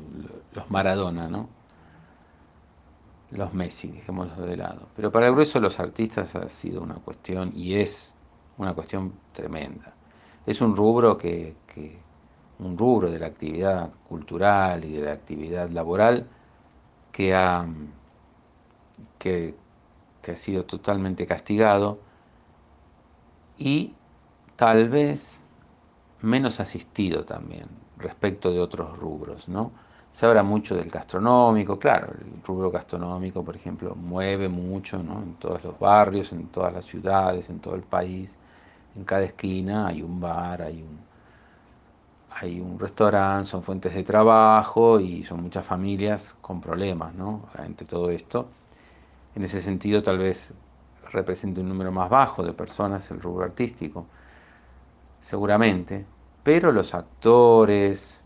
los 0.54 0.70
Maradona, 0.70 1.28
¿no? 1.28 1.50
Los 3.32 3.52
Messi, 3.56 3.88
dejémoslos 3.88 4.48
de 4.48 4.56
lado. 4.56 4.90
Pero 4.96 5.12
para 5.12 5.26
el 5.26 5.34
grueso 5.34 5.58
de 5.58 5.64
los 5.64 5.80
artistas 5.80 6.36
ha 6.36 6.48
sido 6.50 6.84
una 6.84 6.96
cuestión, 6.96 7.52
y 7.56 7.78
es 7.78 8.14
una 8.60 8.76
cuestión 8.76 9.14
tremenda. 9.34 9.96
Es 10.46 10.62
un 10.62 10.76
rubro 10.76 11.18
que, 11.18 11.56
un 12.60 12.78
rubro 12.78 13.10
de 13.10 13.18
la 13.18 13.26
actividad 13.26 13.92
cultural 14.08 14.86
y 14.86 14.94
de 14.94 15.06
la 15.06 15.14
actividad 15.14 15.72
laboral 15.72 16.28
que 17.12 17.34
ha, 17.34 17.66
que 19.18 19.56
ha 20.28 20.36
sido 20.36 20.64
totalmente 20.66 21.26
castigado 21.26 22.00
y 23.58 23.96
tal 24.58 24.90
vez 24.90 25.46
menos 26.22 26.60
asistido 26.60 27.26
también 27.26 27.68
respecto 27.98 28.52
de 28.52 28.60
otros 28.60 28.98
rubros, 29.00 29.50
¿no? 29.50 29.72
Se 30.14 30.26
habla 30.26 30.44
mucho 30.44 30.76
del 30.76 30.90
gastronómico, 30.90 31.80
claro, 31.80 32.10
el 32.20 32.44
rubro 32.44 32.72
gastronómico, 32.72 33.44
por 33.46 33.56
ejemplo, 33.56 33.96
mueve 33.96 34.50
mucho, 34.50 35.02
¿no? 35.04 35.20
En 35.24 35.36
todos 35.36 35.64
los 35.64 35.80
barrios, 35.80 36.34
en 36.34 36.48
todas 36.50 36.74
las 36.74 36.86
ciudades, 36.86 37.50
en 37.50 37.60
todo 37.60 37.76
el 37.76 37.84
país, 37.84 38.38
en 38.96 39.06
cada 39.06 39.24
esquina 39.26 39.88
hay 39.88 40.02
un 40.02 40.20
bar, 40.20 40.62
hay 40.64 40.82
un, 40.84 41.00
hay 42.30 42.60
un 42.60 42.80
restaurante, 42.80 43.50
son 43.50 43.64
fuentes 43.64 43.94
de 43.94 44.04
trabajo 44.04 45.00
y 45.00 45.24
son 45.24 45.42
muchas 45.42 45.66
familias 45.66 46.36
con 46.42 46.62
problemas, 46.62 47.14
¿no? 47.16 47.50
Entre 47.66 47.88
todo 47.88 48.10
esto. 48.12 48.48
En 49.36 49.44
ese 49.44 49.62
sentido, 49.62 50.04
tal 50.04 50.18
vez 50.20 50.54
represente 51.12 51.62
un 51.62 51.70
número 51.70 51.92
más 51.92 52.10
bajo 52.10 52.44
de 52.44 52.54
personas 52.54 53.10
el 53.12 53.22
rubro 53.22 53.46
artístico 53.46 54.06
seguramente, 55.28 56.06
pero 56.42 56.72
los 56.72 56.94
actores, 56.94 58.24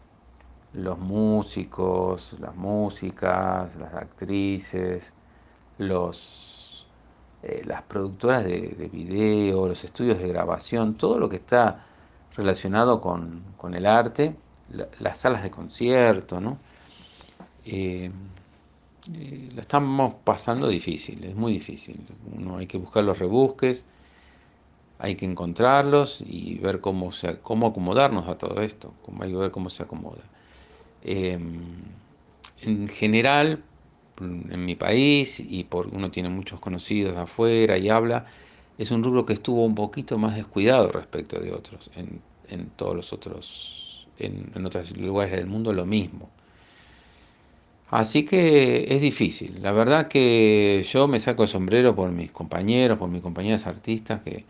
los 0.73 0.99
músicos, 0.99 2.35
las 2.39 2.55
músicas, 2.55 3.75
las 3.75 3.91
actrices, 3.95 5.11
los, 5.79 6.87
eh, 7.41 7.63
las 7.65 7.81
productoras 7.81 8.43
de, 8.43 8.87
video, 8.93 9.67
los 9.67 9.83
estudios 9.83 10.19
de 10.19 10.27
grabación, 10.27 10.93
todo 10.93 11.17
lo 11.17 11.27
que 11.27 11.37
está 11.37 11.87
relacionado 12.35 13.01
con, 13.01 13.45
el 13.73 13.85
arte, 13.87 14.35
las 14.99 15.17
salas 15.17 15.41
de 15.41 15.49
concierto, 15.49 16.39
¿no? 16.39 16.59
Eh, 17.65 18.11
eh, 19.11 19.49
lo 19.55 19.61
estamos 19.61 20.13
pasando 20.23 20.67
difícil, 20.67 21.23
es 21.23 21.35
muy 21.35 21.53
difícil. 21.53 22.05
Uno 22.37 22.57
hay 22.57 22.67
que 22.67 22.77
buscar 22.77 23.03
los 23.03 23.17
rebusques, 23.17 23.85
hay 25.01 25.15
que 25.15 25.25
encontrarlos 25.25 26.23
y 26.25 26.59
ver 26.59 26.79
cómo, 26.79 27.11
se, 27.11 27.39
cómo 27.39 27.67
acomodarnos 27.67 28.29
a 28.29 28.37
todo 28.37 28.61
esto, 28.61 28.93
cómo 29.01 29.23
hay 29.23 29.31
que 29.31 29.37
ver 29.37 29.51
cómo 29.51 29.71
se 29.71 29.81
acomoda. 29.81 30.21
Em, 31.03 31.59
en 32.61 32.87
general, 32.87 33.63
en 34.19 34.63
mi 34.63 34.75
país, 34.75 35.39
y 35.39 35.63
por 35.63 35.87
uno 35.87 36.11
tiene 36.11 36.29
muchos 36.29 36.59
conocidos 36.59 37.17
afuera 37.17 37.79
y 37.79 37.89
habla, 37.89 38.27
es 38.77 38.91
un 38.91 39.03
rubro 39.03 39.25
que 39.25 39.33
estuvo 39.33 39.65
un 39.65 39.73
poquito 39.73 40.19
más 40.19 40.35
descuidado 40.35 40.91
respecto 40.91 41.39
de 41.39 41.51
otros. 41.51 41.89
En, 41.95 42.21
todos 42.75 42.95
los 42.95 43.13
otros, 43.13 44.07
en, 44.19 44.51
en 44.53 44.65
otros 44.65 44.95
lugares 44.97 45.31
del 45.33 45.47
mundo 45.47 45.73
lo 45.73 45.85
mismo. 45.85 46.29
Así 47.89 48.23
que 48.23 48.93
es 48.93 49.01
difícil. 49.01 49.61
La 49.61 49.71
verdad 49.71 50.07
que 50.09 50.85
yo 50.87 51.07
me 51.07 51.19
saco 51.19 51.43
el 51.43 51.49
sombrero 51.49 51.95
por 51.95 52.11
mis 52.11 52.31
compañeros, 52.31 52.97
por 52.99 53.09
mis 53.09 53.21
compañeras 53.21 53.67
artistas 53.67 54.21
que 54.21 54.45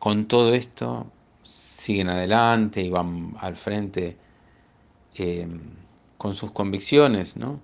con 0.00 0.26
todo 0.26 0.54
esto 0.54 1.06
siguen 1.44 2.08
adelante 2.08 2.80
y 2.80 2.90
van 2.90 3.34
al 3.38 3.54
frente 3.54 4.16
eh, 5.14 5.46
con 6.16 6.34
sus 6.34 6.50
convicciones, 6.52 7.36
¿no? 7.36 7.60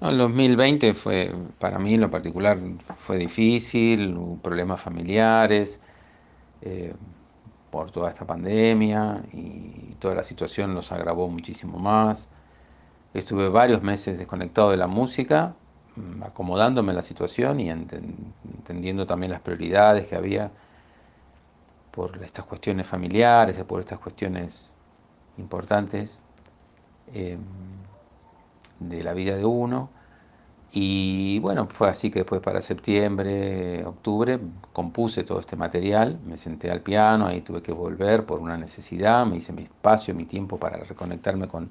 El 0.00 0.18
2020 0.18 0.94
fue, 0.94 1.32
para 1.58 1.78
mí 1.78 1.94
en 1.94 2.00
lo 2.02 2.10
particular, 2.10 2.58
fue 2.98 3.16
difícil, 3.16 4.16
problemas 4.42 4.80
familiares 4.80 5.80
eh, 6.62 6.94
por 7.70 7.90
toda 7.90 8.10
esta 8.10 8.26
pandemia 8.26 9.22
y 9.32 9.94
toda 9.98 10.14
la 10.14 10.24
situación 10.24 10.74
los 10.74 10.92
agravó 10.92 11.28
muchísimo 11.28 11.78
más. 11.78 12.28
Estuve 13.14 13.48
varios 13.48 13.82
meses 13.82 14.18
desconectado 14.18 14.70
de 14.70 14.76
la 14.76 14.86
música, 14.88 15.54
mm, 15.96 16.22
acomodándome 16.24 16.92
la 16.92 17.02
situación 17.02 17.60
y 17.60 17.70
entendiendo 17.70 19.06
también 19.06 19.32
las 19.32 19.40
prioridades 19.40 20.06
que 20.06 20.16
había 20.16 20.50
por 21.98 22.22
estas 22.22 22.44
cuestiones 22.44 22.86
familiares, 22.86 23.58
por 23.64 23.80
estas 23.80 23.98
cuestiones 23.98 24.72
importantes 25.36 26.22
em, 27.12 27.40
de 28.78 29.02
la 29.02 29.14
vida 29.14 29.34
de 29.36 29.44
uno. 29.44 29.90
Y 30.70 31.40
bueno, 31.40 31.66
fue 31.66 31.88
así 31.88 32.12
que 32.12 32.20
después 32.20 32.40
para 32.40 32.62
septiembre, 32.62 33.84
octubre, 33.84 34.38
compuse 34.72 35.24
todo 35.24 35.40
este 35.40 35.56
material, 35.56 36.20
me 36.24 36.36
senté 36.36 36.70
al 36.70 36.82
piano, 36.82 37.26
ahí 37.26 37.40
tuve 37.40 37.62
que 37.62 37.72
volver 37.72 38.24
por 38.26 38.38
una 38.38 38.56
necesidad, 38.56 39.26
me 39.26 39.38
hice 39.38 39.52
mi 39.52 39.64
espacio, 39.64 40.14
mi 40.14 40.24
tiempo 40.24 40.56
para 40.56 40.76
reconectarme 40.76 41.48
con, 41.48 41.68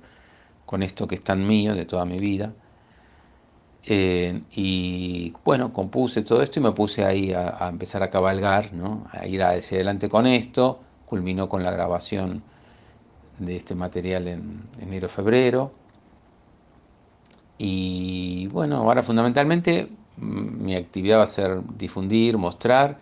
con 0.65 0.83
esto 0.83 1.07
que 1.07 1.15
es 1.15 1.23
tan 1.23 1.47
mío 1.47 1.73
de 1.73 1.85
toda 1.85 2.03
mi 2.03 2.19
vida. 2.19 2.51
Eh, 3.89 4.41
y 4.53 5.33
bueno, 5.45 5.71
compuse 5.71 6.21
todo 6.21 6.43
esto 6.43 6.59
y 6.59 6.63
me 6.63 6.73
puse 6.73 7.05
ahí 7.05 7.31
a, 7.31 7.69
empezar 7.69 8.03
a 8.03 8.09
cabalgar, 8.09 8.73
¿no? 8.73 9.07
a 9.11 9.25
ir 9.25 9.41
hacia 9.43 9.77
adelante 9.77 10.09
con 10.09 10.27
esto. 10.27 10.81
Culminó 11.05 11.47
con 11.47 11.63
la 11.63 11.71
grabación 11.71 12.43
de 13.39 13.55
este 13.55 13.75
material 13.75 14.27
en 14.27 14.63
enero-febrero. 14.81 15.71
Y 17.57 18.47
bueno, 18.47 18.77
ahora 18.77 19.03
fundamentalmente 19.03 19.87
mm, 20.17 20.63
mi 20.65 20.75
actividad 20.75 21.19
va 21.19 21.23
a 21.23 21.27
ser 21.27 21.61
difundir, 21.77 22.37
mostrar, 22.37 22.97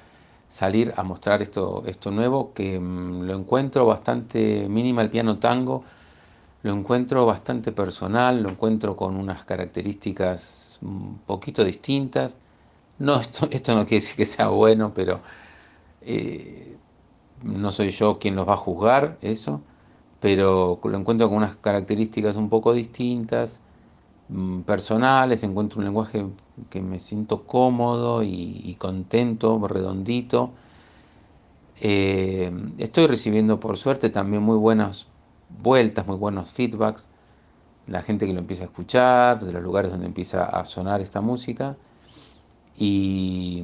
salir 0.47 0.93
a 0.95 1.03
mostrar 1.03 1.41
esto, 1.41 1.83
esto 1.87 2.11
nuevo 2.11 2.53
que 2.53 2.79
mm, 2.79 3.23
lo 3.23 3.33
encuentro 3.33 3.87
bastante 3.87 4.67
mínima 4.69 5.01
el 5.01 5.09
piano 5.09 5.39
tango 5.39 5.83
lo 6.65 6.73
encuentro 6.73 7.27
bastante 7.27 7.71
personal, 7.71 8.41
lo 8.41 8.49
encuentro 8.49 8.95
con 8.95 9.17
unas 9.17 9.45
características 9.45 10.79
un 10.81 11.19
poquito 11.19 11.63
distintas. 11.63 12.39
No, 12.99 13.19
esto, 13.21 13.47
esto 13.51 13.75
no 13.75 13.85
quiere 13.85 14.01
decir 14.03 14.17
que 14.17 14.25
sea 14.25 14.47
bueno, 14.47 14.91
pero 14.95 15.21
eh, 16.01 16.75
no 17.43 17.71
soy 17.71 17.91
yo 17.91 18.19
quien 18.19 18.35
los 18.35 18.49
va 18.49 18.53
a 18.55 18.57
juzgar 18.57 19.19
eso, 19.21 19.61
pero 20.21 20.79
lo 20.83 20.97
encuentro 20.97 21.29
con 21.29 21.37
unas 21.37 21.57
características 21.57 22.35
un 22.35 22.49
poco 22.49 22.73
distintas, 22.73 23.61
mm, 24.29 24.61
personales, 24.61 25.43
encuentro 25.43 25.79
un 25.79 25.85
lenguaje 25.85 26.25
que 26.71 26.81
me 26.81 26.99
siento 26.99 27.45
cómodo 27.45 28.23
y, 28.23 28.75
contento, 28.79 29.59
redondito. 29.67 30.51
Eh, 31.79 32.51
estoy 32.77 33.07
recibiendo 33.07 33.59
por 33.59 33.77
suerte 33.77 34.09
también 34.09 34.41
muy 34.43 34.57
buenos 34.57 35.07
vueltas, 35.49 36.05
muy 36.07 36.17
buenos 36.17 36.51
feedbacks, 36.51 37.09
la 37.87 38.01
gente 38.01 38.25
que 38.25 38.33
lo 38.33 38.39
empieza 38.39 38.63
a 38.63 38.65
escuchar, 38.65 39.43
de 39.43 39.51
los 39.51 39.61
lugares 39.63 39.91
donde 39.91 40.07
empieza 40.07 40.45
a 40.45 40.65
sonar 40.65 41.01
esta 41.01 41.21
música. 41.21 41.75
Y, 42.77 43.63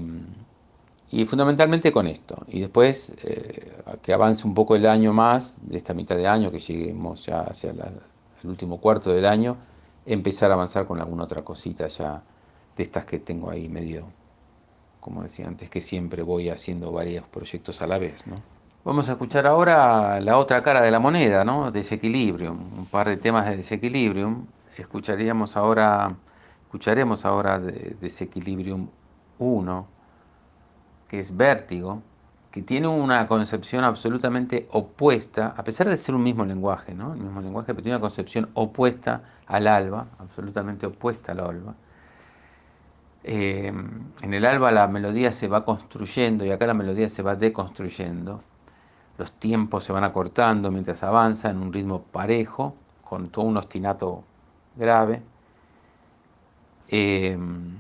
fundamentalmente 1.25 1.91
con 1.91 2.07
esto. 2.07 2.45
Y 2.47 2.61
después 2.61 3.13
eh, 3.23 3.73
que 4.01 4.13
avance 4.13 4.47
un 4.47 4.53
poco 4.53 4.75
el 4.75 4.85
año 4.85 5.13
más, 5.13 5.59
de 5.63 5.77
esta 5.77 5.93
mitad 5.93 6.15
de 6.15 6.27
año, 6.27 6.51
que 6.51 6.59
lleguemos 6.59 7.25
ya 7.25 7.41
hacia 7.41 7.71
el 7.71 8.49
último 8.49 8.79
cuarto 8.79 9.11
del 9.11 9.25
año, 9.25 9.57
empezar 10.05 10.51
a 10.51 10.53
avanzar 10.55 10.87
con 10.87 10.99
alguna 10.99 11.23
otra 11.23 11.43
cosita 11.43 11.87
ya 11.87 12.23
de 12.77 12.83
estas 12.83 13.05
que 13.05 13.19
tengo 13.19 13.49
ahí 13.49 13.67
medio, 13.67 14.05
como 14.99 15.23
decía 15.23 15.47
antes, 15.47 15.69
que 15.69 15.81
siempre 15.81 16.23
voy 16.23 16.49
haciendo 16.49 16.91
varios 16.91 17.25
proyectos 17.27 17.81
a 17.81 17.87
la 17.87 17.97
vez. 17.97 18.25
¿no? 18.27 18.41
Vamos 18.83 19.07
a 19.09 19.11
escuchar 19.11 19.45
ahora 19.45 20.19
la 20.21 20.37
otra 20.37 20.63
cara 20.63 20.81
de 20.81 20.89
la 20.89 20.97
moneda, 20.97 21.43
¿no? 21.45 21.69
Desequilibrium, 21.69 22.79
un 22.79 22.87
par 22.87 23.07
de 23.07 23.15
temas 23.15 23.45
de 23.45 23.57
Desequilibrium. 23.57 24.47
Escucharíamos 24.75 25.55
ahora, 25.55 26.15
escucharemos 26.63 27.23
ahora 27.23 27.59
de 27.59 27.95
Desequilibrium 28.01 28.87
1, 29.37 29.87
que 31.07 31.19
es 31.19 31.37
Vértigo, 31.37 32.01
que 32.49 32.63
tiene 32.63 32.87
una 32.87 33.27
concepción 33.27 33.83
absolutamente 33.83 34.67
opuesta, 34.71 35.53
a 35.55 35.63
pesar 35.63 35.87
de 35.87 35.95
ser 35.95 36.15
un 36.15 36.23
mismo 36.23 36.43
lenguaje, 36.43 36.95
¿no? 36.95 37.13
El 37.13 37.19
mismo 37.19 37.39
lenguaje, 37.39 37.67
pero 37.75 37.83
tiene 37.83 37.97
una 37.97 38.01
concepción 38.01 38.49
opuesta 38.55 39.21
al 39.45 39.67
alba, 39.67 40.07
absolutamente 40.17 40.87
opuesta 40.87 41.33
al 41.33 41.41
alba. 41.41 41.75
Eh, 43.23 43.71
en 44.21 44.33
el 44.33 44.43
alba 44.43 44.71
la 44.71 44.87
melodía 44.87 45.31
se 45.33 45.47
va 45.47 45.65
construyendo 45.65 46.43
y 46.45 46.49
acá 46.49 46.65
la 46.65 46.73
melodía 46.73 47.09
se 47.09 47.21
va 47.21 47.35
deconstruyendo 47.35 48.41
los 49.21 49.31
tiempos 49.33 49.83
se 49.83 49.93
van 49.93 50.03
acortando 50.03 50.71
mientras 50.71 51.03
avanza 51.03 51.51
en 51.51 51.57
un 51.57 51.71
ritmo 51.71 52.01
parejo, 52.01 52.75
con 53.03 53.29
todo 53.29 53.45
un 53.45 53.55
ostinato 53.55 54.23
grave. 54.75 55.21
Em, 56.87 57.79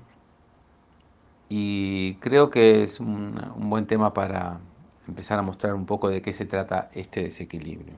y 1.49 2.13
creo 2.15 2.51
que 2.51 2.83
es 2.83 2.99
un, 2.99 3.41
buen 3.57 3.87
tema 3.87 4.13
para, 4.13 4.59
empezar 5.07 5.39
a 5.39 5.41
mostrar 5.41 5.73
un 5.73 5.87
poco 5.87 6.09
de 6.09 6.21
qué 6.21 6.31
se 6.31 6.45
trata 6.45 6.91
este 6.93 7.23
desequilibrio. 7.23 7.95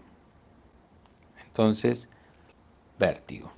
Entonces, 1.46 2.08
vértigo. 2.98 3.52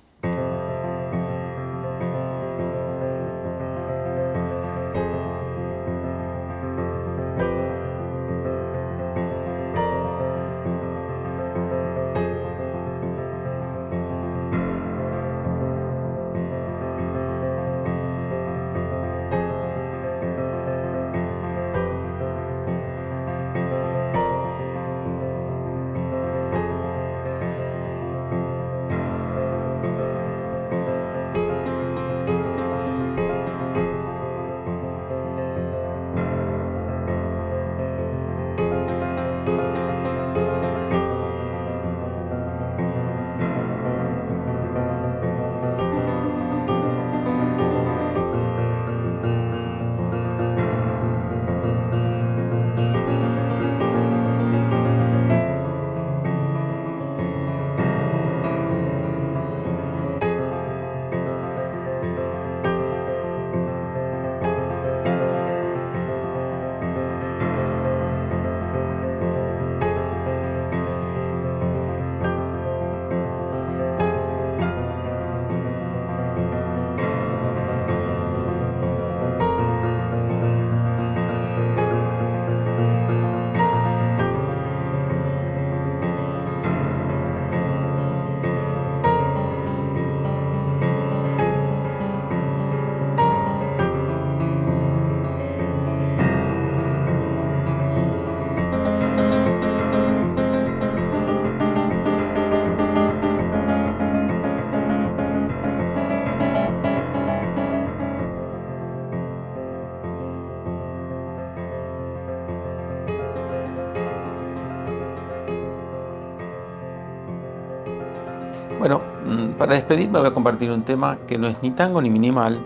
Para 119.66 119.78
despedirme 119.78 120.20
voy 120.20 120.28
a 120.28 120.32
compartir 120.32 120.70
un 120.70 120.84
tema 120.84 121.18
que 121.26 121.38
no 121.38 121.48
es 121.48 121.60
ni 121.60 121.72
tango 121.72 122.00
ni 122.00 122.08
minimal, 122.08 122.64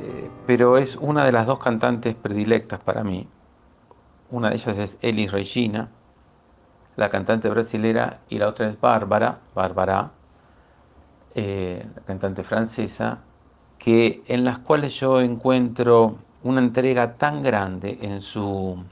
eh, 0.00 0.30
pero 0.46 0.78
es 0.78 0.96
una 0.96 1.22
de 1.26 1.32
las 1.32 1.44
dos 1.44 1.58
cantantes 1.58 2.14
predilectas 2.14 2.80
para 2.80 3.04
mí. 3.04 3.28
Una 4.30 4.48
de 4.48 4.54
ellas 4.54 4.78
es 4.78 4.96
Elis 5.02 5.32
Regina, 5.32 5.90
la 6.96 7.10
cantante 7.10 7.50
brasilera, 7.50 8.20
y 8.30 8.38
la 8.38 8.48
otra 8.48 8.68
es 8.68 8.80
Bárbara, 8.80 9.40
Bárbara, 9.54 10.12
eh, 11.34 11.86
la 11.94 12.02
cantante 12.04 12.42
francesa, 12.42 13.18
que, 13.76 14.22
en 14.28 14.44
las 14.44 14.60
cuales 14.60 14.98
yo 14.98 15.20
encuentro 15.20 16.16
una 16.42 16.62
entrega 16.62 17.16
tan 17.16 17.42
grande 17.42 17.98
en 18.00 18.22
su 18.22 18.82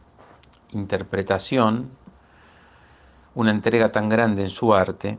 interpretación, 0.73 1.89
una 3.35 3.53
entrega 3.53 3.91
tan 3.91 4.11
grande 4.11 4.43
en 4.43 4.51
su 4.51 4.75
arte, 4.75 5.19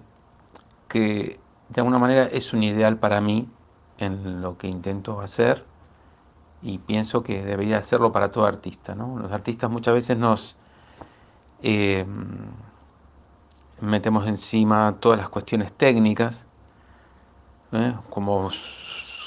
que 0.93 1.39
de 1.69 1.82
alguna 1.82 1.97
manera 1.97 2.25
es 2.25 2.53
un 2.53 2.62
ideal 2.62 2.97
para 2.97 3.19
mí 3.19 3.49
en 3.97 4.43
lo 4.43 4.60
que 4.60 4.67
intento 4.67 5.21
hacer 5.21 5.65
y 6.62 6.77
pienso 6.77 7.23
que 7.23 7.43
debería 7.43 7.79
hacerlo 7.79 8.12
para 8.12 8.32
todo 8.32 8.45
artista. 8.45 8.93
Los 8.93 9.32
artistas 9.32 9.71
muchas 9.71 9.95
veces 9.95 10.19
nos 10.19 10.56
eh, 11.63 12.06
metemos 13.82 14.27
encima 14.27 14.97
todas 14.99 15.17
las 15.17 15.29
cuestiones 15.29 15.73
técnicas, 15.73 16.45
¿eh? 17.71 17.95
como 18.12 18.51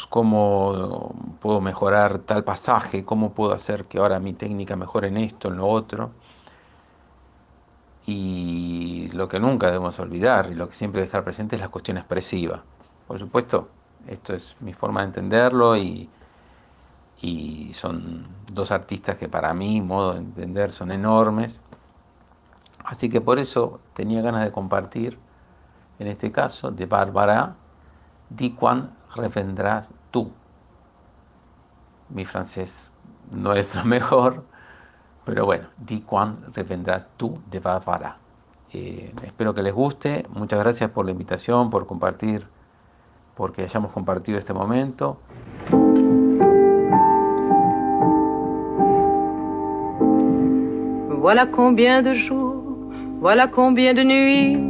cómo 0.08 1.16
puedo 1.40 1.60
mejorar 1.60 2.20
tal 2.20 2.44
pasaje, 2.44 3.04
cómo 3.04 3.32
puedo 3.32 3.52
hacer 3.52 3.86
que 3.86 3.98
ahora 3.98 4.20
mi 4.20 4.34
técnica 4.34 4.76
mejore 4.76 5.08
en 5.08 5.16
esto, 5.16 5.48
en 5.48 5.56
lo 5.56 5.66
otro 5.66 6.12
y 8.06 9.10
lo 9.12 9.28
que 9.28 9.40
nunca 9.40 9.66
debemos 9.66 9.98
olvidar 9.98 10.50
y 10.50 10.54
lo 10.54 10.68
que 10.68 10.74
siempre 10.74 11.00
debe 11.00 11.06
estar 11.06 11.24
presente 11.24 11.56
es 11.56 11.60
la 11.62 11.68
cuestión 11.68 11.98
expresiva. 11.98 12.62
Por 13.08 13.18
supuesto, 13.18 13.68
esto 14.06 14.34
es 14.34 14.56
mi 14.60 14.72
forma 14.72 15.00
de 15.00 15.06
entenderlo 15.08 15.76
y, 15.76 16.08
y 17.20 17.72
son 17.72 18.28
dos 18.52 18.70
artistas 18.70 19.16
que 19.16 19.28
para 19.28 19.52
mí, 19.54 19.80
modo 19.80 20.12
de 20.12 20.20
entender, 20.20 20.72
son 20.72 20.92
enormes. 20.92 21.60
Así 22.84 23.08
que 23.08 23.20
por 23.20 23.40
eso 23.40 23.80
tenía 23.94 24.22
ganas 24.22 24.44
de 24.44 24.52
compartir, 24.52 25.18
en 25.98 26.06
este 26.06 26.30
caso, 26.30 26.70
de 26.70 26.86
Bárbara, 26.86 27.56
Di 28.28 28.50
quan 28.50 28.90
revendrás 29.14 29.92
tú. 30.10 30.32
Mi 32.08 32.24
francés 32.24 32.90
no 33.30 33.52
es 33.52 33.74
lo 33.74 33.84
mejor, 33.84 34.44
pero 35.26 35.44
bueno, 35.44 35.66
di 35.76 36.00
cuán 36.02 36.38
revendrá 36.54 37.04
tú 37.16 37.36
de. 37.50 38.16
Eh, 38.72 39.12
espero 39.24 39.52
que 39.52 39.60
les 39.60 39.74
guste. 39.74 40.24
Muchas 40.30 40.60
gracias 40.60 40.88
por 40.90 41.04
la 41.04 41.10
invitación, 41.10 41.68
por 41.68 41.84
compartir, 41.84 42.46
porque 43.34 43.64
hayamos 43.64 43.90
compartido 43.90 44.38
este 44.38 44.54
momento. 44.54 45.18
Voilà 51.18 51.50
combien 51.50 52.04
de 52.04 52.14
jours, 52.14 52.62
voilà 53.20 53.50
combien 53.50 53.96
de 53.96 54.04
nuits, 54.04 54.60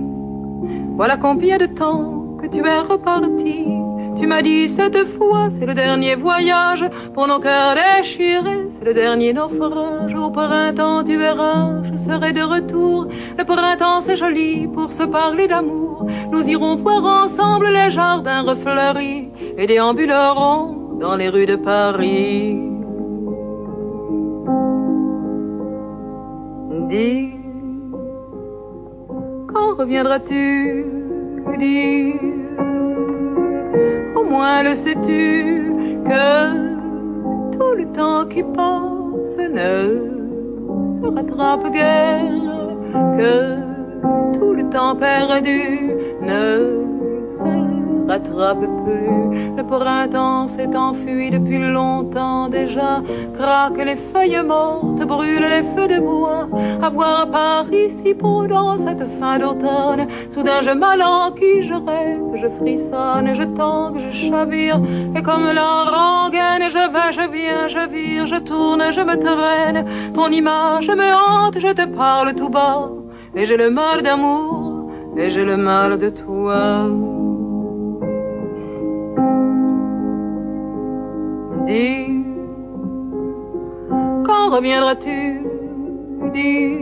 voilà 0.97 1.19
combien 1.19 1.59
de 1.59 1.69
temps 1.69 2.41
que 2.41 2.49
tu 2.49 2.65
es 2.65 2.89
reparti. 2.89 3.86
Tu 4.19 4.27
m'as 4.27 4.43
dit 4.43 4.69
cette 4.69 5.05
fois, 5.07 5.51
c'est 5.51 5.67
le 5.67 5.75
dernier 5.75 6.15
voyage 6.15 6.85
pour 7.13 7.27
nos 7.27 7.39
cœurs 7.39 7.75
déchirés, 7.75 8.67
c'est 8.69 8.85
le 8.85 8.95
dernier 8.95 9.33
naufrage. 9.33 10.15
Au 10.15 10.31
printemps, 10.31 11.05
tu 11.05 11.17
verras, 11.17 11.83
je 11.85 11.97
serai 11.99 12.33
de 12.33 12.43
retour. 12.43 13.09
Le 13.39 13.45
printemps, 13.45 14.01
c'est 14.01 14.17
joli 14.17 14.67
pour 14.69 14.93
se 14.93 15.03
parler 15.03 15.47
d'amour. 15.49 16.07
Nous 16.33 16.49
irons 16.49 16.77
voir 16.77 17.25
ensemble 17.25 17.69
les 17.69 17.91
jardins 17.91 18.43
refleuris 18.43 19.29
et 19.59 19.67
déambulerons 19.67 20.99
dans 20.99 21.17
les 21.17 21.29
rues 21.29 21.47
de 21.47 21.57
Paris. 21.57 22.59
Dis, 26.89 27.33
quand 29.53 29.75
reviendras-tu? 29.77 30.87
Dis, 31.59 32.15
le 34.63 34.75
sais-tu 34.75 35.73
que 36.05 37.57
tout 37.57 37.75
le 37.77 37.87
temps 37.93 38.27
qui 38.27 38.43
passe 38.43 39.37
ne 39.39 40.87
se 40.87 41.03
rattrape 41.03 41.73
guère, 41.73 42.77
que 43.19 44.39
tout 44.39 44.53
le 44.53 44.69
temps 44.71 44.95
perdu 44.97 45.91
ne 46.23 47.27
se 47.27 48.09
rattrape 48.09 48.61
plus. 48.85 49.17
Le 49.57 49.63
printemps 49.63 50.49
s'est 50.49 50.77
enfui 50.77 51.31
depuis 51.31 51.59
longtemps 51.59 52.49
déjà. 52.49 53.03
Craquent 53.39 53.85
les 53.85 53.97
feuilles 53.97 54.43
mortes, 54.47 55.05
brûlent 55.07 55.49
les 55.49 55.63
feux 55.63 55.89
de 55.89 55.99
bois. 55.99 56.49
À 56.83 56.91
voir 56.91 57.29
Paris 57.31 57.91
si 57.91 58.15
beau 58.15 58.47
dans 58.47 58.77
cette 58.77 59.07
fin 59.19 59.39
d'automne. 59.39 60.07
Soudain 60.31 60.61
je 60.63 60.71
m'alanquille, 60.71 61.63
je 61.63 61.75
rêve, 61.75 62.26
je 62.37 62.49
frissonne, 62.59 63.35
je 63.35 63.43
tangue, 63.43 63.99
je 63.99 64.13
chavire. 64.13 64.81
Et 65.17 65.23
comme 65.23 65.47
la 65.47 65.85
rengaine, 65.85 66.69
je 66.71 66.91
vais, 66.95 67.13
je 67.13 67.31
viens, 67.31 67.69
je 67.69 67.89
vire, 67.89 68.27
je 68.27 68.37
tourne, 68.37 68.83
je 68.91 69.01
me 69.01 69.17
traîne. 69.17 69.85
Ton 70.15 70.29
image 70.29 70.89
me 70.89 71.11
hante, 71.15 71.59
je 71.59 71.73
te 71.73 71.87
parle 71.87 72.35
tout 72.35 72.49
bas. 72.49 72.91
Et 73.35 73.45
j'ai 73.47 73.57
le 73.57 73.71
mal 73.71 74.03
d'amour, 74.03 74.91
et 75.17 75.31
j'ai 75.31 75.45
le 75.45 75.57
mal 75.57 75.99
de 75.99 76.11
toi. 76.11 76.89
Dis, 81.67 82.25
quand 84.25 84.51
reviendras-tu? 84.51 85.43
Dis, 86.33 86.79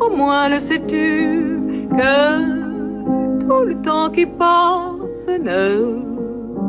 au 0.00 0.10
moins 0.14 0.48
le 0.48 0.60
sais-tu 0.60 1.60
que 1.96 2.53
le 3.64 3.74
temps 3.82 4.10
qui 4.10 4.26
passe 4.26 5.28
ne 5.28 6.02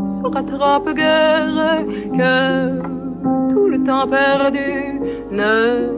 se 0.08 0.24
rattrape 0.24 0.94
guère, 0.94 1.86
que 2.18 2.80
tout 3.52 3.68
le 3.68 3.84
temps 3.84 4.08
perdu 4.08 5.00
ne 5.32 5.90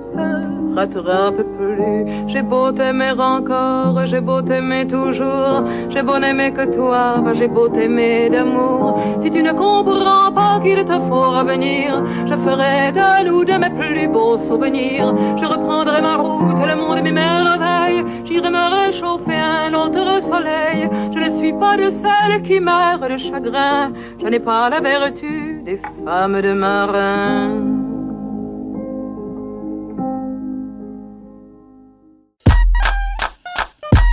se 0.00 0.51
rattrape 0.74 1.42
plus. 1.56 2.28
J'ai 2.28 2.42
beau 2.42 2.72
t'aimer 2.72 3.12
encore, 3.18 4.06
j'ai 4.06 4.20
beau 4.20 4.42
t'aimer 4.42 4.86
toujours, 4.86 5.64
j'ai 5.90 6.02
beau 6.02 6.18
n'aimer 6.18 6.52
que 6.52 6.64
toi, 6.74 7.18
bah, 7.24 7.34
j'ai 7.34 7.48
beau 7.48 7.68
t'aimer 7.68 8.30
d'amour. 8.30 9.00
Si 9.20 9.30
tu 9.30 9.42
ne 9.42 9.52
comprends 9.52 10.32
pas 10.32 10.60
qu'il 10.62 10.84
te 10.84 10.98
faut 11.08 11.30
revenir, 11.38 12.02
je 12.26 12.34
ferai 12.34 12.92
de 12.92 13.24
nous 13.26 13.44
de 13.44 13.52
mes 13.52 13.70
plus 13.70 14.08
beaux 14.08 14.38
souvenirs. 14.38 15.14
Je 15.36 15.44
reprendrai 15.44 16.00
ma 16.02 16.16
route, 16.16 16.66
le 16.66 16.74
monde 16.74 16.98
et 16.98 17.02
mes 17.02 17.12
merveilles, 17.12 18.04
j'irai 18.24 18.50
me 18.50 18.84
réchauffer 18.84 19.34
un 19.34 19.74
autre 19.74 20.22
soleil. 20.22 20.88
Je 21.14 21.18
ne 21.18 21.30
suis 21.36 21.52
pas 21.52 21.76
de 21.76 21.90
celles 21.90 22.42
qui 22.42 22.60
meurent 22.60 23.08
de 23.08 23.16
chagrin, 23.16 23.92
je 24.20 24.26
n'ai 24.26 24.40
pas 24.40 24.70
la 24.70 24.80
vertu 24.80 25.62
des 25.64 25.80
femmes 26.04 26.40
de 26.40 26.52
marin. 26.52 27.71